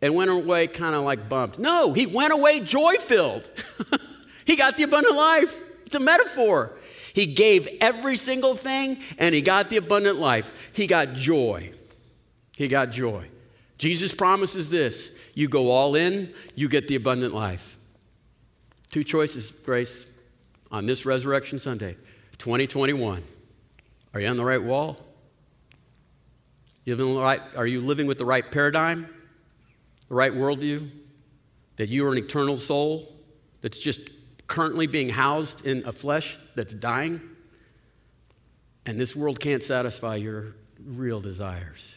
and 0.01 0.13
went 0.13 0.29
away 0.29 0.67
kind 0.67 0.93
of 0.93 1.03
like 1.03 1.29
bumped. 1.29 1.57
No, 1.57 1.93
he 1.93 2.05
went 2.05 2.33
away 2.33 2.59
joy 2.59 2.95
filled. 2.95 3.49
he 4.45 4.57
got 4.57 4.75
the 4.75 4.83
abundant 4.83 5.15
life. 5.15 5.61
It's 5.85 5.95
a 5.95 6.01
metaphor. 6.01 6.73
He 7.13 7.27
gave 7.27 7.69
every 7.79 8.17
single 8.17 8.55
thing 8.55 8.99
and 9.17 9.33
he 9.33 9.39
got 9.39 9.69
the 9.69 9.77
abundant 9.77 10.19
life. 10.19 10.71
He 10.73 10.87
got 10.87 11.13
joy. 11.13 11.71
He 12.57 12.67
got 12.67 12.91
joy. 12.91 13.27
Jesus 13.77 14.13
promises 14.13 14.69
this 14.69 15.17
you 15.33 15.47
go 15.47 15.71
all 15.71 15.95
in, 15.95 16.33
you 16.55 16.67
get 16.67 16.87
the 16.87 16.95
abundant 16.95 17.33
life. 17.33 17.77
Two 18.93 19.03
choices, 19.03 19.49
Grace, 19.49 20.05
on 20.71 20.85
this 20.85 21.03
Resurrection 21.03 21.57
Sunday, 21.57 21.97
2021. 22.37 23.23
Are 24.13 24.19
you 24.19 24.27
on 24.27 24.37
the 24.37 24.45
right 24.45 24.61
wall? 24.61 24.97
Are 26.87 27.65
you 27.65 27.81
living 27.81 28.05
with 28.05 28.19
the 28.19 28.25
right 28.25 28.51
paradigm? 28.51 29.09
the 30.09 30.13
right 30.13 30.31
worldview, 30.31 30.91
that 31.77 31.89
you 31.89 32.05
are 32.05 32.11
an 32.11 32.19
eternal 32.19 32.55
soul 32.55 33.11
that's 33.61 33.79
just 33.79 33.99
currently 34.45 34.85
being 34.85 35.09
housed 35.09 35.65
in 35.65 35.81
a 35.87 35.91
flesh 35.91 36.37
that's 36.53 36.75
dying, 36.75 37.19
and 38.85 38.99
this 38.99 39.15
world 39.15 39.39
can't 39.39 39.63
satisfy 39.63 40.17
your 40.17 40.53
real 40.85 41.19
desires. 41.19 41.95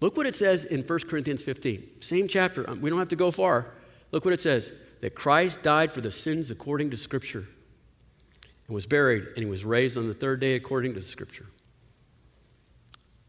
Look 0.00 0.16
what 0.16 0.24
it 0.24 0.34
says 0.34 0.64
in 0.64 0.80
1 0.84 1.00
Corinthians 1.00 1.42
15, 1.42 2.00
same 2.00 2.28
chapter. 2.28 2.62
We 2.80 2.88
don't 2.88 2.98
have 2.98 3.08
to 3.08 3.16
go 3.16 3.30
far. 3.30 3.66
Look 4.10 4.24
what 4.24 4.32
it 4.32 4.40
says 4.40 4.72
that 5.00 5.14
Christ 5.14 5.62
died 5.62 5.92
for 5.92 6.00
the 6.00 6.10
sins 6.10 6.50
according 6.50 6.90
to 6.90 6.96
Scripture 6.96 7.46
and 8.66 8.74
was 8.74 8.86
buried, 8.86 9.24
and 9.34 9.38
he 9.38 9.46
was 9.46 9.64
raised 9.64 9.96
on 9.96 10.06
the 10.06 10.14
third 10.14 10.40
day 10.40 10.54
according 10.54 10.94
to 10.94 11.02
Scripture. 11.02 11.46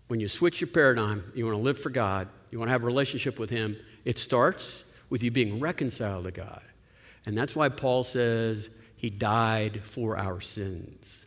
When 0.07 0.19
you 0.19 0.27
switch 0.27 0.60
your 0.60 0.67
paradigm, 0.67 1.23
you 1.34 1.45
want 1.45 1.57
to 1.57 1.63
live 1.63 1.79
for 1.79 1.89
God, 1.89 2.27
you 2.51 2.60
want 2.60 2.67
to 2.67 2.73
have 2.73 2.84
a 2.84 2.86
relationship 2.86 3.39
with 3.39 3.49
Him, 3.49 3.77
it 4.03 4.19
starts 4.19 4.84
with 5.10 5.23
you 5.23 5.31
being 5.31 5.60
reconciled 5.60 6.25
to 6.25 6.31
God. 6.31 6.62
And 7.25 7.38
that's 7.38 7.55
why 7.55 7.69
Paul 7.69 8.03
says 8.03 8.69
He 8.97 9.10
died 9.10 9.81
for 9.84 10.17
our 10.17 10.41
sins. 10.41 11.25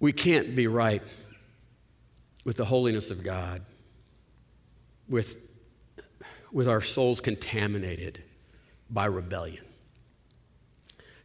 We 0.00 0.12
can't 0.12 0.56
be 0.56 0.68
right 0.68 1.02
with 2.44 2.56
the 2.56 2.64
holiness 2.64 3.10
of 3.10 3.22
God, 3.22 3.62
with, 5.08 5.38
with 6.52 6.68
our 6.68 6.80
souls 6.80 7.20
contaminated 7.20 8.22
by 8.90 9.06
rebellion. 9.06 9.64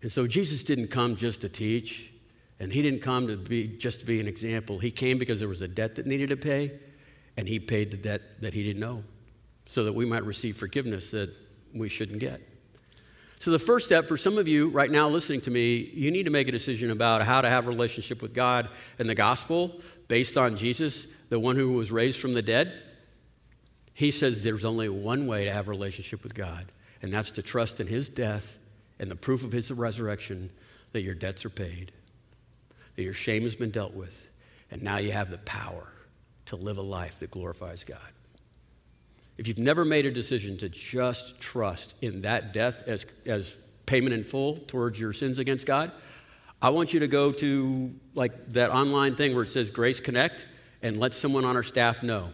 And 0.01 0.11
so 0.11 0.27
Jesus 0.27 0.63
didn't 0.63 0.87
come 0.87 1.15
just 1.15 1.41
to 1.41 1.49
teach, 1.49 2.11
and 2.59 2.71
he 2.71 2.81
didn't 2.81 3.01
come 3.01 3.27
to 3.27 3.37
be 3.37 3.67
just 3.67 4.01
to 4.01 4.05
be 4.05 4.19
an 4.19 4.27
example. 4.27 4.79
He 4.79 4.91
came 4.91 5.17
because 5.17 5.39
there 5.39 5.49
was 5.49 5.61
a 5.61 5.67
debt 5.67 5.95
that 5.95 6.05
needed 6.05 6.29
to 6.29 6.37
pay, 6.37 6.71
and 7.37 7.47
he 7.47 7.59
paid 7.59 7.91
the 7.91 7.97
debt 7.97 8.21
that 8.41 8.53
he 8.53 8.63
didn't 8.63 8.81
know 8.81 9.03
so 9.65 9.85
that 9.85 9.93
we 9.93 10.05
might 10.05 10.25
receive 10.25 10.57
forgiveness 10.57 11.11
that 11.11 11.33
we 11.73 11.89
shouldn't 11.89 12.19
get. 12.19 12.41
So, 13.39 13.51
the 13.51 13.59
first 13.59 13.85
step 13.85 14.07
for 14.07 14.15
some 14.15 14.37
of 14.37 14.47
you 14.47 14.69
right 14.69 14.89
now 14.89 15.09
listening 15.09 15.41
to 15.41 15.51
me, 15.51 15.91
you 15.93 16.11
need 16.11 16.23
to 16.23 16.29
make 16.29 16.47
a 16.47 16.51
decision 16.51 16.91
about 16.91 17.23
how 17.23 17.41
to 17.41 17.49
have 17.49 17.67
a 17.67 17.69
relationship 17.69 18.21
with 18.21 18.33
God 18.33 18.69
and 18.99 19.09
the 19.09 19.15
gospel 19.15 19.81
based 20.07 20.37
on 20.37 20.55
Jesus, 20.55 21.07
the 21.29 21.39
one 21.39 21.55
who 21.55 21.73
was 21.73 21.91
raised 21.91 22.19
from 22.19 22.33
the 22.33 22.41
dead. 22.41 22.81
He 23.93 24.11
says 24.11 24.43
there's 24.43 24.65
only 24.65 24.89
one 24.89 25.27
way 25.27 25.45
to 25.45 25.51
have 25.51 25.67
a 25.67 25.71
relationship 25.71 26.23
with 26.23 26.33
God, 26.33 26.71
and 27.01 27.13
that's 27.13 27.31
to 27.31 27.41
trust 27.41 27.79
in 27.79 27.87
his 27.87 28.09
death 28.09 28.57
and 28.99 29.09
the 29.09 29.15
proof 29.15 29.43
of 29.43 29.51
his 29.51 29.71
resurrection 29.71 30.49
that 30.93 31.01
your 31.01 31.15
debts 31.15 31.45
are 31.45 31.49
paid, 31.49 31.91
that 32.95 33.03
your 33.03 33.13
shame 33.13 33.43
has 33.43 33.55
been 33.55 33.71
dealt 33.71 33.93
with, 33.93 34.29
and 34.71 34.81
now 34.81 34.97
you 34.97 35.11
have 35.11 35.29
the 35.29 35.37
power 35.39 35.93
to 36.45 36.55
live 36.55 36.77
a 36.77 36.81
life 36.81 37.19
that 37.19 37.31
glorifies 37.31 37.83
God. 37.83 37.99
if 39.37 39.47
you've 39.47 39.57
never 39.57 39.83
made 39.83 40.05
a 40.05 40.11
decision 40.11 40.57
to 40.57 40.69
just 40.69 41.39
trust 41.39 41.95
in 42.01 42.21
that 42.21 42.53
death 42.53 42.83
as, 42.87 43.05
as 43.25 43.55
payment 43.85 44.13
in 44.13 44.23
full 44.23 44.57
towards 44.57 44.99
your 44.99 45.11
sins 45.11 45.39
against 45.39 45.65
God, 45.65 45.91
I 46.61 46.69
want 46.69 46.93
you 46.93 46.99
to 47.01 47.07
go 47.07 47.31
to 47.31 47.93
like 48.15 48.53
that 48.53 48.71
online 48.71 49.15
thing 49.15 49.33
where 49.35 49.43
it 49.43 49.49
says 49.49 49.69
Grace 49.69 49.99
Connect 49.99 50.45
and 50.81 50.99
let 50.99 51.13
someone 51.13 51.45
on 51.45 51.55
our 51.55 51.63
staff 51.63 52.03
know. 52.03 52.29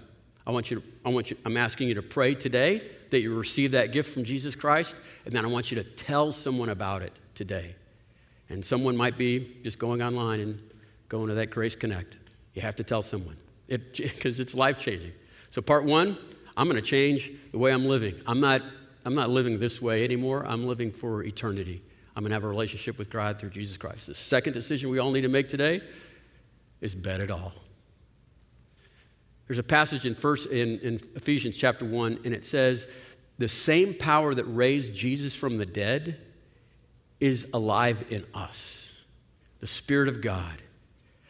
I 0.46 0.52
want 0.52 0.70
you 0.70 0.82
to, 0.82 0.84
I 1.10 1.12
want 1.12 1.32
you, 1.32 1.38
I'm 1.44 1.58
asking 1.58 1.88
you 1.88 1.96
to 1.96 2.04
pray 2.04 2.36
today 2.36 2.84
that 3.10 3.22
you 3.22 3.36
receive 3.36 3.72
that 3.72 3.92
gift 3.92 4.14
from 4.14 4.24
Jesus 4.24 4.56
Christ, 4.56 4.96
and 5.26 5.34
then 5.34 5.44
I 5.44 5.48
want 5.48 5.72
you 5.72 5.76
to 5.76 5.84
tell 5.84 6.32
someone 6.32 6.70
about 6.70 7.02
it 7.02 7.14
today. 7.34 7.74
And 8.50 8.64
someone 8.64 8.96
might 8.96 9.18
be 9.18 9.58
just 9.64 9.80
going 9.80 10.04
online 10.04 10.40
and 10.40 10.62
going 11.08 11.30
to 11.30 11.34
that 11.34 11.48
Grace 11.48 11.76
Connect. 11.76 12.16
You 12.54 12.62
have 12.62 12.76
to 12.76 12.84
tell 12.84 13.02
someone 13.02 13.38
because 13.68 14.40
it, 14.40 14.44
it's 14.44 14.54
life 14.54 14.78
changing. 14.78 15.14
So, 15.50 15.64
part 15.64 15.84
one, 15.84 16.16
I'm 16.56 16.70
going 16.70 16.82
to 16.82 16.88
change 16.88 17.32
the 17.52 17.58
way 17.58 17.74
I'm 17.74 17.88
living. 17.88 18.14
I'm 18.28 18.40
not, 18.40 18.62
I'm 19.04 19.16
not 19.16 19.32
living 19.32 19.60
this 19.60 19.82
way 19.82 20.04
anymore. 20.04 20.46
I'm 20.46 20.68
living 20.68 20.92
for 20.92 21.24
eternity. 21.24 21.82
I'm 22.16 22.22
going 22.22 22.30
to 22.30 22.36
have 22.36 22.44
a 22.44 22.48
relationship 22.48 23.00
with 23.00 23.10
God 23.10 23.40
through 23.40 23.50
Jesus 23.50 23.78
Christ. 23.78 24.06
The 24.06 24.16
second 24.16 24.54
decision 24.54 24.92
we 24.92 25.00
all 25.00 25.12
need 25.12 25.22
to 25.22 25.28
make 25.28 25.50
today 25.50 25.82
is 26.82 26.94
bet 26.94 27.20
it 27.20 27.32
all. 27.32 27.54
There's 29.50 29.58
a 29.58 29.64
passage 29.64 30.06
in, 30.06 30.14
first, 30.14 30.46
in, 30.46 30.78
in 30.82 31.00
Ephesians 31.16 31.58
chapter 31.58 31.84
1, 31.84 32.20
and 32.24 32.36
it 32.36 32.46
says, 32.46 32.88
The 33.40 33.50
same 33.50 33.96
power 33.96 34.32
that 34.32 34.46
raised 34.46 34.94
Jesus 34.94 35.34
from 35.34 35.58
the 35.58 35.66
dead 35.66 36.20
is 37.20 37.48
alive 37.52 38.06
in 38.12 38.28
us. 38.36 39.02
The 39.58 39.66
Spirit 39.66 40.08
of 40.08 40.22
God. 40.22 40.62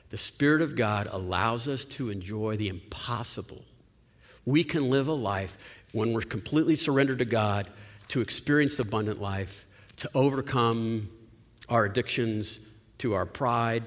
The 0.10 0.18
Spirit 0.18 0.62
of 0.62 0.76
God 0.76 1.08
allows 1.10 1.70
us 1.70 1.86
to 1.86 2.10
enjoy 2.10 2.58
the 2.58 2.68
impossible. 2.68 3.64
We 4.46 4.66
can 4.66 4.90
live 4.90 5.08
a 5.08 5.14
life 5.14 5.58
when 5.94 6.12
we're 6.12 6.20
completely 6.20 6.76
surrendered 6.76 7.20
to 7.20 7.26
God 7.26 7.70
to 8.10 8.20
experience 8.20 8.80
abundant 8.80 9.22
life, 9.22 9.66
to 9.96 10.10
overcome 10.14 11.10
our 11.70 11.86
addictions 11.86 12.60
to 12.98 13.14
our 13.14 13.26
pride, 13.26 13.84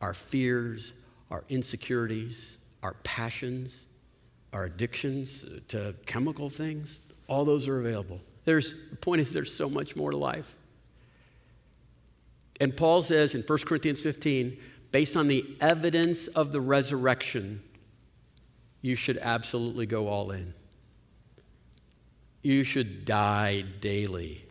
our 0.00 0.12
fears, 0.12 0.92
our 1.30 1.44
insecurities, 1.48 2.58
our 2.84 2.94
passions, 3.02 3.86
our 4.52 4.64
addictions 4.64 5.44
to 5.68 5.94
chemical 6.04 6.50
things. 6.50 7.00
All 7.26 7.46
those 7.46 7.66
are 7.66 7.80
available. 7.80 8.20
There's, 8.44 8.74
the 8.90 8.96
point 8.96 9.22
is, 9.22 9.32
there's 9.32 9.52
so 9.52 9.70
much 9.70 9.96
more 9.96 10.10
to 10.10 10.16
life. 10.18 10.54
And 12.60 12.76
Paul 12.76 13.00
says 13.00 13.34
in 13.34 13.40
1 13.40 13.58
Corinthians 13.60 14.02
15, 14.02 14.58
based 14.92 15.16
on 15.16 15.28
the 15.28 15.56
evidence 15.60 16.28
of 16.28 16.52
the 16.52 16.60
resurrection, 16.60 17.62
you 18.82 18.94
should 18.94 19.16
absolutely 19.16 19.86
go 19.86 20.08
all 20.08 20.30
in. 20.30 20.52
You 22.42 22.64
should 22.64 23.06
die 23.06 23.62
daily, 23.80 24.44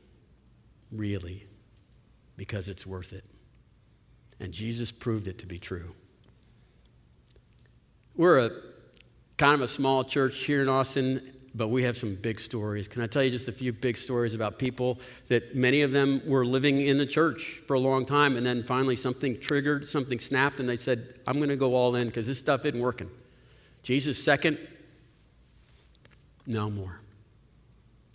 really, 0.92 1.46
because 2.36 2.68
it's 2.68 2.86
worth 2.86 3.14
it. 3.14 3.24
And 4.40 4.52
Jesus 4.52 4.92
proved 4.92 5.28
it 5.28 5.38
to 5.40 5.46
be 5.46 5.60
true. 5.60 5.94
We're 8.16 8.46
a 8.46 8.52
kind 9.38 9.56
of 9.56 9.62
a 9.62 9.68
small 9.68 10.04
church 10.04 10.44
here 10.44 10.62
in 10.62 10.70
Austin, 10.70 11.34
but 11.56 11.70
we 11.70 11.84
have 11.84 11.98
some 11.98 12.16
big 12.16 12.40
stories. 12.40 12.88
Can 12.88 13.02
I 13.02 13.08
tell 13.08 13.24
you 13.24 13.32
just 13.32 13.48
a 13.48 13.52
few 13.52 13.74
big 13.74 13.98
stories 13.98 14.34
about 14.34 14.60
people 14.60 15.00
that 15.28 15.56
many 15.56 15.82
of 15.82 15.92
them 15.92 16.22
were 16.26 16.46
living 16.46 16.82
in 16.82 16.98
the 16.98 17.06
church 17.06 17.62
for 17.68 17.74
a 17.74 17.80
long 17.80 18.06
time, 18.06 18.38
and 18.38 18.46
then 18.46 18.64
finally 18.64 18.96
something 18.96 19.40
triggered, 19.40 19.88
something 19.88 20.20
snapped, 20.20 20.60
and 20.60 20.70
they 20.70 20.78
said, 20.78 21.16
I'm 21.28 21.38
going 21.38 21.50
to 21.50 21.56
go 21.56 21.76
all 21.76 21.96
in 21.96 22.08
because 22.08 22.28
this 22.28 22.40
stuff 22.40 22.66
isn't 22.66 22.80
working. 22.80 23.10
Jesus, 23.82 24.24
second, 24.24 24.60
no 26.46 26.70
more. 26.70 27.00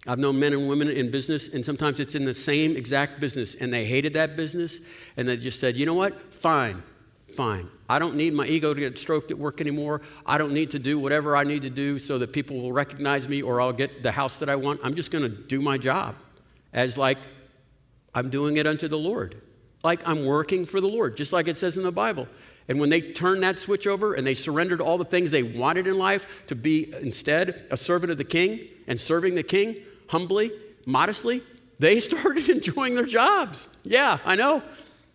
I've 0.07 0.19
known 0.19 0.39
men 0.39 0.53
and 0.53 0.69
women 0.69 0.89
in 0.89 1.11
business, 1.11 1.49
and 1.49 1.65
sometimes 1.65 2.01
it's 2.01 2.15
in 2.15 2.25
the 2.25 2.35
same 2.35 2.77
exact 2.77 3.21
business, 3.21 3.57
and 3.57 3.73
they 3.73 3.85
hated 3.85 4.15
that 4.15 4.37
business, 4.37 4.81
and 5.17 5.29
they 5.29 5.37
just 5.37 5.61
said, 5.61 5.77
you 5.77 5.87
know 5.87 5.95
what? 5.95 6.33
Fine, 6.33 6.83
fine. 7.35 7.69
I 7.89 7.99
don't 7.99 8.17
need 8.17 8.35
my 8.35 8.47
ego 8.47 8.75
to 8.75 8.81
get 8.81 8.99
stroked 8.99 9.31
at 9.31 9.39
work 9.39 9.61
anymore. 9.61 10.03
I 10.27 10.39
don't 10.39 10.53
need 10.53 10.73
to 10.73 10.79
do 10.79 10.99
whatever 10.99 11.37
I 11.37 11.45
need 11.45 11.63
to 11.63 11.71
do 11.71 11.99
so 11.99 12.19
that 12.19 12.33
people 12.33 12.61
will 12.61 12.73
recognize 12.73 13.29
me 13.29 13.43
or 13.43 13.61
I'll 13.61 13.73
get 13.73 14.03
the 14.03 14.13
house 14.13 14.39
that 14.41 14.49
I 14.49 14.57
want. 14.57 14.81
I'm 14.83 14.95
just 14.95 15.11
going 15.11 15.23
to 15.23 15.29
do 15.29 15.61
my 15.61 15.79
job 15.79 16.15
as 16.73 16.99
like 16.99 17.19
I'm 18.15 18.31
doing 18.31 18.57
it 18.57 18.67
unto 18.67 18.89
the 18.89 18.99
Lord. 18.99 19.41
Like 19.85 20.07
I'm 20.07 20.25
working 20.25 20.65
for 20.65 20.81
the 20.81 20.89
Lord, 20.89 21.17
just 21.17 21.33
like 21.33 21.49
it 21.49 21.57
says 21.57 21.77
in 21.77 21.83
the 21.83 21.93
Bible. 21.93 22.29
And 22.69 22.79
when 22.79 22.91
they 22.91 23.01
turned 23.01 23.43
that 23.43 23.59
switch 23.59 23.87
over 23.87 24.15
and 24.15 24.27
they 24.27 24.35
surrendered 24.35 24.81
all 24.81 24.99
the 24.99 25.05
things 25.05 25.31
they 25.31 25.43
wanted 25.43 25.87
in 25.87 25.97
life 25.97 26.47
to 26.49 26.55
be 26.55 26.93
instead 27.01 27.67
a 27.71 27.77
servant 27.77 28.13
of 28.13 28.19
the 28.19 28.25
king 28.25 28.61
and 28.87 29.01
serving 29.01 29.35
the 29.35 29.43
king 29.43 29.77
humbly, 30.09 30.51
modestly, 30.85 31.43
they 31.79 32.01
started 32.01 32.49
enjoying 32.49 32.95
their 32.95 33.07
jobs. 33.07 33.69
Yeah, 33.85 34.19
I 34.25 34.35
know. 34.35 34.63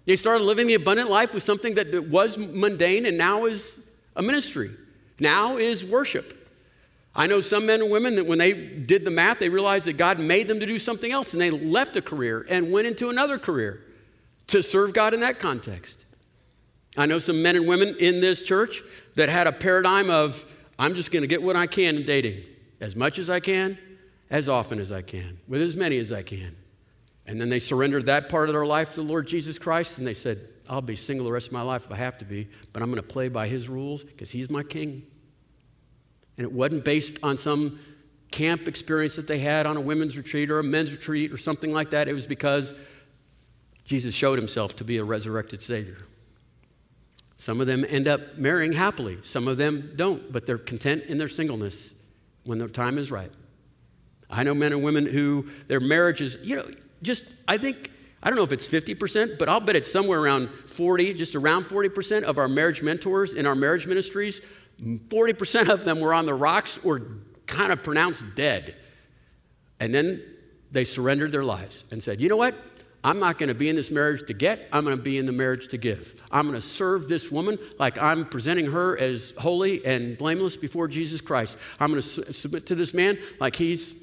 They 0.05 0.15
started 0.15 0.43
living 0.43 0.67
the 0.67 0.73
abundant 0.73 1.09
life 1.09 1.33
with 1.33 1.43
something 1.43 1.75
that 1.75 2.09
was 2.09 2.37
mundane 2.37 3.05
and 3.05 3.17
now 3.17 3.45
is 3.45 3.79
a 4.15 4.21
ministry, 4.21 4.71
now 5.19 5.57
is 5.57 5.85
worship. 5.85 6.39
I 7.15 7.27
know 7.27 7.41
some 7.41 7.67
men 7.67 7.81
and 7.81 7.91
women 7.91 8.15
that 8.15 8.25
when 8.25 8.39
they 8.39 8.53
did 8.53 9.05
the 9.05 9.11
math, 9.11 9.39
they 9.39 9.49
realized 9.49 9.85
that 9.85 9.97
God 9.97 10.19
made 10.19 10.47
them 10.47 10.59
to 10.59 10.65
do 10.65 10.79
something 10.79 11.11
else 11.11 11.33
and 11.33 11.41
they 11.41 11.51
left 11.51 11.95
a 11.95 12.01
career 12.01 12.45
and 12.49 12.71
went 12.71 12.87
into 12.87 13.09
another 13.09 13.37
career 13.37 13.81
to 14.47 14.63
serve 14.63 14.93
God 14.93 15.13
in 15.13 15.19
that 15.19 15.39
context. 15.39 16.05
I 16.97 17.05
know 17.05 17.19
some 17.19 17.41
men 17.41 17.55
and 17.55 17.67
women 17.67 17.95
in 17.99 18.19
this 18.19 18.41
church 18.41 18.81
that 19.15 19.29
had 19.29 19.47
a 19.47 19.51
paradigm 19.51 20.09
of, 20.09 20.43
I'm 20.77 20.95
just 20.95 21.11
going 21.11 21.21
to 21.21 21.27
get 21.27 21.41
what 21.41 21.55
I 21.55 21.67
can 21.67 21.97
in 21.97 22.05
dating, 22.05 22.43
as 22.81 22.95
much 22.95 23.19
as 23.19 23.29
I 23.29 23.39
can, 23.39 23.77
as 24.29 24.49
often 24.49 24.79
as 24.79 24.91
I 24.91 25.01
can, 25.01 25.37
with 25.47 25.61
as 25.61 25.75
many 25.75 25.99
as 25.99 26.11
I 26.11 26.23
can. 26.23 26.55
And 27.25 27.39
then 27.39 27.49
they 27.49 27.59
surrendered 27.59 28.07
that 28.07 28.29
part 28.29 28.49
of 28.49 28.53
their 28.53 28.65
life 28.65 28.91
to 28.91 28.95
the 28.97 29.07
Lord 29.07 29.27
Jesus 29.27 29.57
Christ 29.57 29.97
and 29.97 30.05
they 30.05 30.13
said, 30.13 30.49
I'll 30.69 30.81
be 30.81 30.95
single 30.95 31.25
the 31.25 31.31
rest 31.31 31.47
of 31.47 31.53
my 31.53 31.61
life 31.61 31.85
if 31.85 31.91
I 31.91 31.95
have 31.95 32.17
to 32.19 32.25
be, 32.25 32.49
but 32.71 32.81
I'm 32.81 32.89
going 32.89 33.01
to 33.01 33.07
play 33.07 33.29
by 33.29 33.47
his 33.47 33.69
rules 33.69 34.03
because 34.03 34.31
he's 34.31 34.49
my 34.49 34.63
king. 34.63 35.03
And 36.37 36.45
it 36.45 36.51
wasn't 36.51 36.83
based 36.83 37.17
on 37.23 37.37
some 37.37 37.79
camp 38.31 38.67
experience 38.67 39.15
that 39.15 39.27
they 39.27 39.39
had 39.39 39.65
on 39.65 39.77
a 39.77 39.81
women's 39.81 40.17
retreat 40.17 40.49
or 40.49 40.59
a 40.59 40.63
men's 40.63 40.91
retreat 40.91 41.31
or 41.31 41.37
something 41.37 41.71
like 41.71 41.91
that. 41.91 42.07
It 42.07 42.13
was 42.13 42.25
because 42.25 42.73
Jesus 43.85 44.15
showed 44.15 44.39
himself 44.39 44.75
to 44.77 44.83
be 44.83 44.97
a 44.97 45.03
resurrected 45.03 45.61
Savior. 45.61 45.97
Some 47.37 47.61
of 47.61 47.67
them 47.67 47.85
end 47.87 48.07
up 48.07 48.37
marrying 48.37 48.71
happily, 48.71 49.19
some 49.21 49.47
of 49.47 49.57
them 49.57 49.93
don't, 49.95 50.31
but 50.31 50.45
they're 50.45 50.57
content 50.57 51.03
in 51.05 51.17
their 51.17 51.27
singleness 51.27 51.93
when 52.45 52.57
their 52.57 52.69
time 52.69 52.97
is 52.97 53.11
right. 53.11 53.31
I 54.29 54.43
know 54.43 54.53
men 54.53 54.71
and 54.71 54.81
women 54.81 55.05
who 55.05 55.49
their 55.67 55.79
marriages, 55.79 56.37
you 56.41 56.55
know, 56.55 56.65
just, 57.03 57.25
I 57.47 57.57
think, 57.57 57.91
I 58.21 58.29
don't 58.29 58.37
know 58.37 58.43
if 58.43 58.51
it's 58.51 58.67
50%, 58.67 59.37
but 59.37 59.49
I'll 59.49 59.59
bet 59.59 59.75
it's 59.75 59.91
somewhere 59.91 60.19
around 60.19 60.49
40, 60.49 61.13
just 61.13 61.35
around 61.35 61.65
40% 61.65 62.23
of 62.23 62.37
our 62.37 62.47
marriage 62.47 62.81
mentors 62.81 63.33
in 63.33 63.45
our 63.45 63.55
marriage 63.55 63.85
ministries, 63.85 64.41
40% 64.81 65.69
of 65.69 65.83
them 65.83 65.99
were 65.99 66.13
on 66.13 66.25
the 66.25 66.33
rocks 66.33 66.79
or 66.83 67.01
kind 67.45 67.71
of 67.71 67.83
pronounced 67.83 68.23
dead. 68.35 68.75
And 69.79 69.93
then 69.93 70.23
they 70.71 70.85
surrendered 70.85 71.31
their 71.31 71.43
lives 71.43 71.83
and 71.91 72.01
said, 72.01 72.19
you 72.19 72.29
know 72.29 72.37
what? 72.37 72.55
I'm 73.03 73.19
not 73.19 73.37
going 73.37 73.49
to 73.49 73.55
be 73.55 73.67
in 73.67 73.75
this 73.75 73.91
marriage 73.91 74.25
to 74.27 74.33
get, 74.33 74.69
I'm 74.71 74.85
going 74.85 74.95
to 74.95 75.01
be 75.01 75.17
in 75.17 75.25
the 75.25 75.33
marriage 75.33 75.67
to 75.69 75.77
give. 75.77 76.23
I'm 76.31 76.47
going 76.47 76.59
to 76.59 76.65
serve 76.65 77.07
this 77.07 77.29
woman 77.29 77.59
like 77.77 78.01
I'm 78.01 78.25
presenting 78.25 78.67
her 78.67 78.97
as 78.97 79.33
holy 79.37 79.85
and 79.85 80.17
blameless 80.17 80.55
before 80.55 80.87
Jesus 80.87 81.19
Christ. 81.19 81.57
I'm 81.81 81.91
going 81.91 82.01
to 82.01 82.07
su- 82.07 82.31
submit 82.31 82.65
to 82.67 82.75
this 82.75 82.93
man 82.93 83.17
like 83.41 83.57
he's 83.57 83.93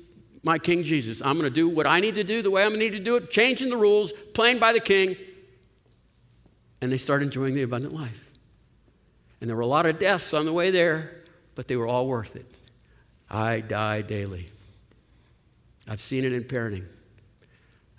my 0.43 0.59
King 0.59 0.83
Jesus. 0.83 1.21
I'm 1.23 1.39
going 1.39 1.51
to 1.51 1.55
do 1.55 1.69
what 1.69 1.87
I 1.87 2.01
need 2.01 2.15
to 2.17 2.25
do 2.25 2.43
the 2.43 2.51
way 2.51 2.63
I'm 2.63 2.71
going 2.71 2.81
to 2.81 2.87
need 2.87 2.97
to 2.97 3.05
do 3.05 3.17
it, 3.17 3.31
changing 3.31 3.71
the 3.71 3.77
rules, 3.77 4.13
playing 4.13 4.59
by 4.59 4.73
the 4.73 4.81
King. 4.81 5.17
And 6.81 6.91
they 6.91 6.99
start 6.99 7.23
enjoying 7.23 7.55
the 7.55 7.63
abundant 7.63 7.95
life. 7.95 8.25
And 9.41 9.49
there 9.49 9.57
were 9.57 9.63
a 9.63 9.67
lot 9.67 9.87
of 9.87 9.99
deaths 9.99 10.35
on 10.35 10.45
the 10.45 10.53
way 10.53 10.71
there, 10.71 11.23
but 11.55 11.69
they 11.69 11.77
were 11.77 11.87
all 11.87 12.07
worth 12.07 12.37
it. 12.37 12.47
I 13.31 13.61
die 13.61 14.03
daily. 14.03 14.49
I've 15.87 16.01
seen 16.01 16.25
it 16.25 16.33
in 16.33 16.45
parenting. 16.45 16.85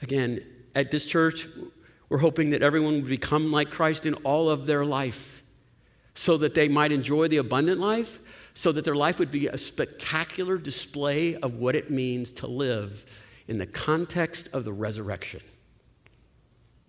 Again, 0.02 0.44
at 0.76 0.92
this 0.92 1.06
church, 1.06 1.48
we're 2.10 2.18
hoping 2.18 2.52
that 2.52 2.62
everyone 2.64 2.96
would 2.96 3.08
become 3.08 3.52
like 3.52 3.70
Christ 3.70 4.06
in 4.06 4.16
all 4.16 4.50
of 4.50 4.66
their 4.66 4.84
life 4.84 5.42
so 6.16 6.38
that 6.38 6.54
they 6.54 6.68
might 6.68 6.92
enjoy 6.92 7.28
the 7.28 7.38
abundant 7.38 7.80
life 7.80 8.20
so 8.54 8.72
that 8.72 8.86
their 8.86 8.96
life 8.96 9.20
would 9.20 9.32
be 9.32 9.48
a 9.48 9.58
spectacular 9.58 10.58
display 10.58 11.36
of 11.36 11.56
what 11.56 11.76
it 11.76 11.90
means 11.90 12.32
to 12.34 12.48
live 12.48 13.06
in 13.48 13.58
the 13.58 13.66
context 13.66 14.50
of 14.54 14.66
the 14.66 14.74
resurrection. 14.74 15.42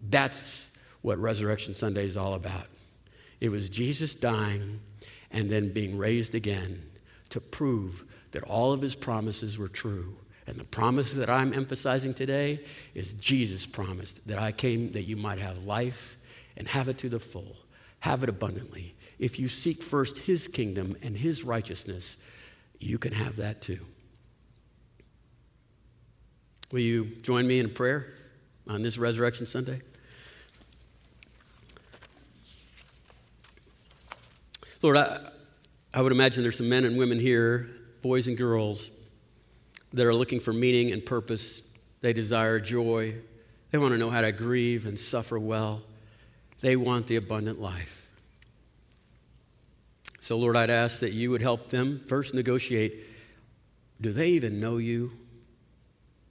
That's 0.08 0.70
what 1.00 1.18
Resurrection 1.18 1.74
Sunday 1.74 2.04
is 2.04 2.16
all 2.16 2.34
about. 2.34 2.66
It 3.40 3.50
was 3.50 3.68
Jesus 3.68 4.14
dying 4.14 4.80
and 5.30 5.50
then 5.50 5.72
being 5.72 5.96
raised 5.96 6.34
again 6.34 6.82
to 7.30 7.40
prove 7.40 8.04
that 8.32 8.44
all 8.44 8.72
of 8.72 8.82
his 8.82 8.94
promises 8.94 9.58
were 9.58 9.68
true. 9.68 10.16
And 10.46 10.58
the 10.58 10.64
promise 10.64 11.12
that 11.12 11.30
I'm 11.30 11.52
emphasizing 11.52 12.14
today 12.14 12.60
is 12.94 13.12
Jesus 13.14 13.66
promised 13.66 14.26
that 14.26 14.38
I 14.38 14.52
came 14.52 14.92
that 14.92 15.02
you 15.04 15.16
might 15.16 15.38
have 15.38 15.64
life 15.64 16.16
and 16.56 16.68
have 16.68 16.88
it 16.88 16.98
to 16.98 17.08
the 17.08 17.20
full, 17.20 17.56
have 18.00 18.22
it 18.22 18.28
abundantly 18.28 18.94
if 19.22 19.38
you 19.38 19.46
seek 19.46 19.84
first 19.84 20.18
his 20.18 20.48
kingdom 20.48 20.96
and 21.00 21.16
his 21.16 21.44
righteousness, 21.44 22.16
you 22.80 22.98
can 22.98 23.12
have 23.12 23.36
that 23.36 23.62
too. 23.62 23.78
Will 26.72 26.80
you 26.80 27.04
join 27.22 27.46
me 27.46 27.60
in 27.60 27.70
prayer 27.70 28.14
on 28.66 28.82
this 28.82 28.98
Resurrection 28.98 29.46
Sunday? 29.46 29.80
Lord, 34.82 34.96
I, 34.96 35.30
I 35.94 36.02
would 36.02 36.10
imagine 36.10 36.42
there's 36.42 36.56
some 36.56 36.68
men 36.68 36.84
and 36.84 36.98
women 36.98 37.20
here, 37.20 37.70
boys 38.02 38.26
and 38.26 38.36
girls, 38.36 38.90
that 39.92 40.04
are 40.04 40.14
looking 40.14 40.40
for 40.40 40.52
meaning 40.52 40.90
and 40.90 41.06
purpose. 41.06 41.62
They 42.00 42.12
desire 42.12 42.58
joy. 42.58 43.14
They 43.70 43.78
want 43.78 43.92
to 43.92 43.98
know 43.98 44.10
how 44.10 44.22
to 44.22 44.32
grieve 44.32 44.84
and 44.84 44.98
suffer 44.98 45.38
well. 45.38 45.82
They 46.60 46.74
want 46.74 47.06
the 47.06 47.14
abundant 47.14 47.60
life. 47.60 48.01
So, 50.32 50.38
Lord, 50.38 50.56
I'd 50.56 50.70
ask 50.70 51.00
that 51.00 51.12
you 51.12 51.30
would 51.30 51.42
help 51.42 51.68
them 51.68 52.00
first 52.06 52.32
negotiate 52.32 53.04
do 54.00 54.12
they 54.12 54.30
even 54.30 54.60
know 54.60 54.78
you? 54.78 55.12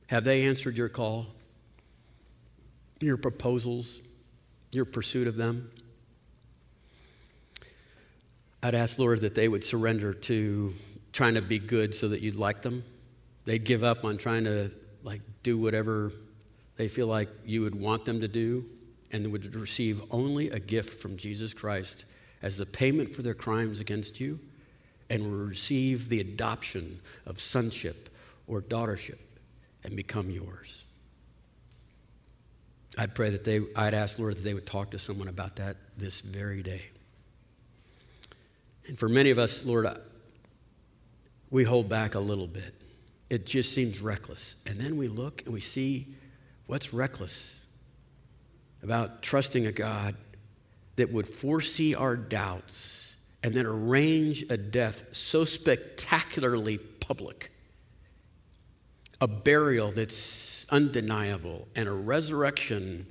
Have 0.08 0.24
they 0.24 0.42
answered 0.42 0.76
your 0.76 0.90
call, 0.90 1.28
your 3.00 3.18
proposals, 3.18 4.00
your 4.72 4.86
pursuit 4.86 5.28
of 5.28 5.36
them? 5.36 5.70
I'd 8.64 8.74
ask, 8.74 8.98
Lord, 8.98 9.22
that 9.22 9.36
they 9.36 9.48
would 9.48 9.64
surrender 9.64 10.16
to 10.16 10.74
trying 11.14 11.36
to 11.36 11.42
be 11.44 11.60
good 11.60 11.94
so 11.94 12.08
that 12.08 12.22
you'd 12.22 12.38
like 12.38 12.64
them. 12.64 12.84
They'd 13.46 13.64
give 13.64 13.84
up 13.84 14.04
on 14.04 14.18
trying 14.18 14.46
to 14.46 14.72
like 15.04 15.22
do 15.44 15.60
whatever 15.60 16.12
they 16.76 16.88
feel 16.88 17.06
like 17.06 17.30
you 17.46 17.62
would 17.62 17.76
want 17.76 18.06
them 18.06 18.22
to 18.22 18.28
do 18.28 18.66
and 19.12 19.32
would 19.32 19.54
receive 19.54 20.02
only 20.10 20.50
a 20.50 20.60
gift 20.60 21.00
from 21.00 21.18
Jesus 21.18 21.54
Christ 21.54 22.06
as 22.42 22.58
the 22.58 22.66
payment 22.66 23.16
for 23.16 23.22
their 23.22 23.34
crimes 23.34 23.80
against 23.80 24.20
you 24.20 24.40
and 25.10 25.24
will 25.24 25.46
receive 25.46 26.10
the 26.10 26.20
adoption 26.20 27.00
of 27.26 27.40
sonship 27.40 28.10
or 28.48 28.62
daughtership 28.62 29.20
and 29.84 29.96
become 29.96 30.30
yours. 30.30 30.84
I'd 32.98 33.16
pray 33.16 33.30
that 33.30 33.44
they, 33.44 33.62
I'd 33.76 33.94
ask, 33.94 34.20
Lord, 34.20 34.36
that 34.38 34.44
they 34.44 34.54
would 34.54 34.66
talk 34.66 34.92
to 34.92 35.00
someone 35.00 35.28
about 35.28 35.58
that 35.58 35.78
this 35.98 36.22
very 36.22 36.62
day. 36.62 36.84
And 38.88 38.98
for 38.98 39.08
many 39.08 39.30
of 39.30 39.40
us, 39.40 39.64
Lord, 39.64 39.88
we 41.50 41.64
hold 41.64 41.88
back 41.88 42.16
a 42.16 42.20
little 42.20 42.48
bit. 42.48 42.74
It 43.30 43.46
just 43.46 43.74
seems 43.74 44.02
reckless. 44.02 44.56
And 44.66 44.80
then 44.80 44.98
we 44.98 45.08
look 45.08 45.44
and 45.46 45.54
we 45.54 45.62
see 45.62 46.08
what's 46.68 46.94
reckless 46.94 47.56
about 48.84 49.22
trusting 49.22 49.66
a 49.66 49.72
God 49.72 50.16
that 51.02 51.12
would 51.12 51.28
foresee 51.28 51.96
our 51.96 52.16
doubts 52.16 53.16
and 53.42 53.56
then 53.56 53.66
arrange 53.66 54.46
a 54.52 54.56
death 54.58 55.04
so 55.14 55.44
spectacularly 55.44 56.78
public, 56.78 57.52
a 59.20 59.28
burial 59.28 59.90
that's 59.90 60.68
undeniable, 60.70 61.68
and 61.76 61.90
a 61.90 61.92
resurrection 61.92 63.08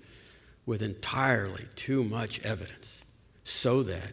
with 0.66 0.82
entirely 0.82 1.66
too 1.74 2.05
much 2.05 2.38
evidence, 2.45 3.03
so 3.43 3.82
that 3.82 4.12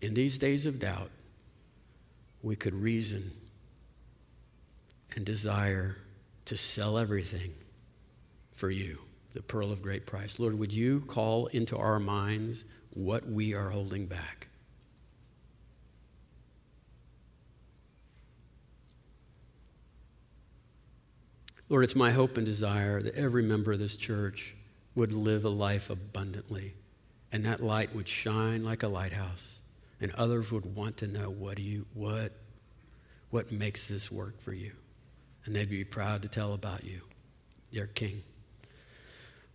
in 0.00 0.14
these 0.14 0.38
days 0.38 0.64
of 0.64 0.80
doubt, 0.80 1.10
we 2.42 2.56
could 2.56 2.72
reason 2.72 3.32
and 5.14 5.26
desire 5.26 5.98
to 6.46 6.56
sell 6.56 6.96
everything 6.96 7.52
for 8.54 8.70
you, 8.70 8.96
the 9.34 9.42
pearl 9.42 9.70
of 9.70 9.82
great 9.82 10.06
price. 10.06 10.38
Lord, 10.38 10.58
would 10.58 10.72
you 10.72 11.00
call 11.00 11.48
into 11.48 11.76
our 11.76 12.00
minds 12.00 12.64
what 12.98 13.28
we 13.28 13.54
are 13.54 13.70
holding 13.70 14.06
back. 14.06 14.48
Lord, 21.68 21.84
it's 21.84 21.94
my 21.94 22.10
hope 22.10 22.36
and 22.36 22.44
desire 22.44 23.00
that 23.00 23.14
every 23.14 23.44
member 23.44 23.70
of 23.72 23.78
this 23.78 23.94
church 23.94 24.56
would 24.96 25.12
live 25.12 25.44
a 25.44 25.48
life 25.48 25.90
abundantly, 25.90 26.74
and 27.30 27.44
that 27.44 27.62
light 27.62 27.94
would 27.94 28.08
shine 28.08 28.64
like 28.64 28.82
a 28.82 28.88
lighthouse, 28.88 29.60
and 30.00 30.12
others 30.14 30.50
would 30.50 30.74
want 30.74 30.96
to 30.96 31.06
know 31.06 31.30
what 31.30 31.56
do 31.56 31.62
you 31.62 31.86
what 31.94 32.32
what 33.30 33.52
makes 33.52 33.86
this 33.86 34.10
work 34.10 34.40
for 34.40 34.52
you, 34.52 34.72
and 35.44 35.54
they'd 35.54 35.70
be 35.70 35.84
proud 35.84 36.22
to 36.22 36.28
tell 36.28 36.52
about 36.52 36.82
you, 36.82 37.02
their 37.70 37.86
King. 37.86 38.24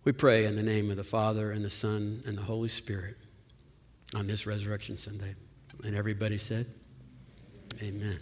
We 0.02 0.12
pray 0.12 0.46
in 0.46 0.56
the 0.56 0.62
name 0.62 0.90
of 0.90 0.96
the 0.96 1.04
Father 1.04 1.50
and 1.50 1.62
the 1.62 1.70
Son 1.70 2.22
and 2.24 2.38
the 2.38 2.42
Holy 2.42 2.68
Spirit 2.68 3.18
on 4.14 4.26
this 4.26 4.46
Resurrection 4.46 4.96
Sunday. 4.96 5.34
And 5.84 5.94
everybody 5.96 6.38
said, 6.38 6.66
Amen. 7.82 8.20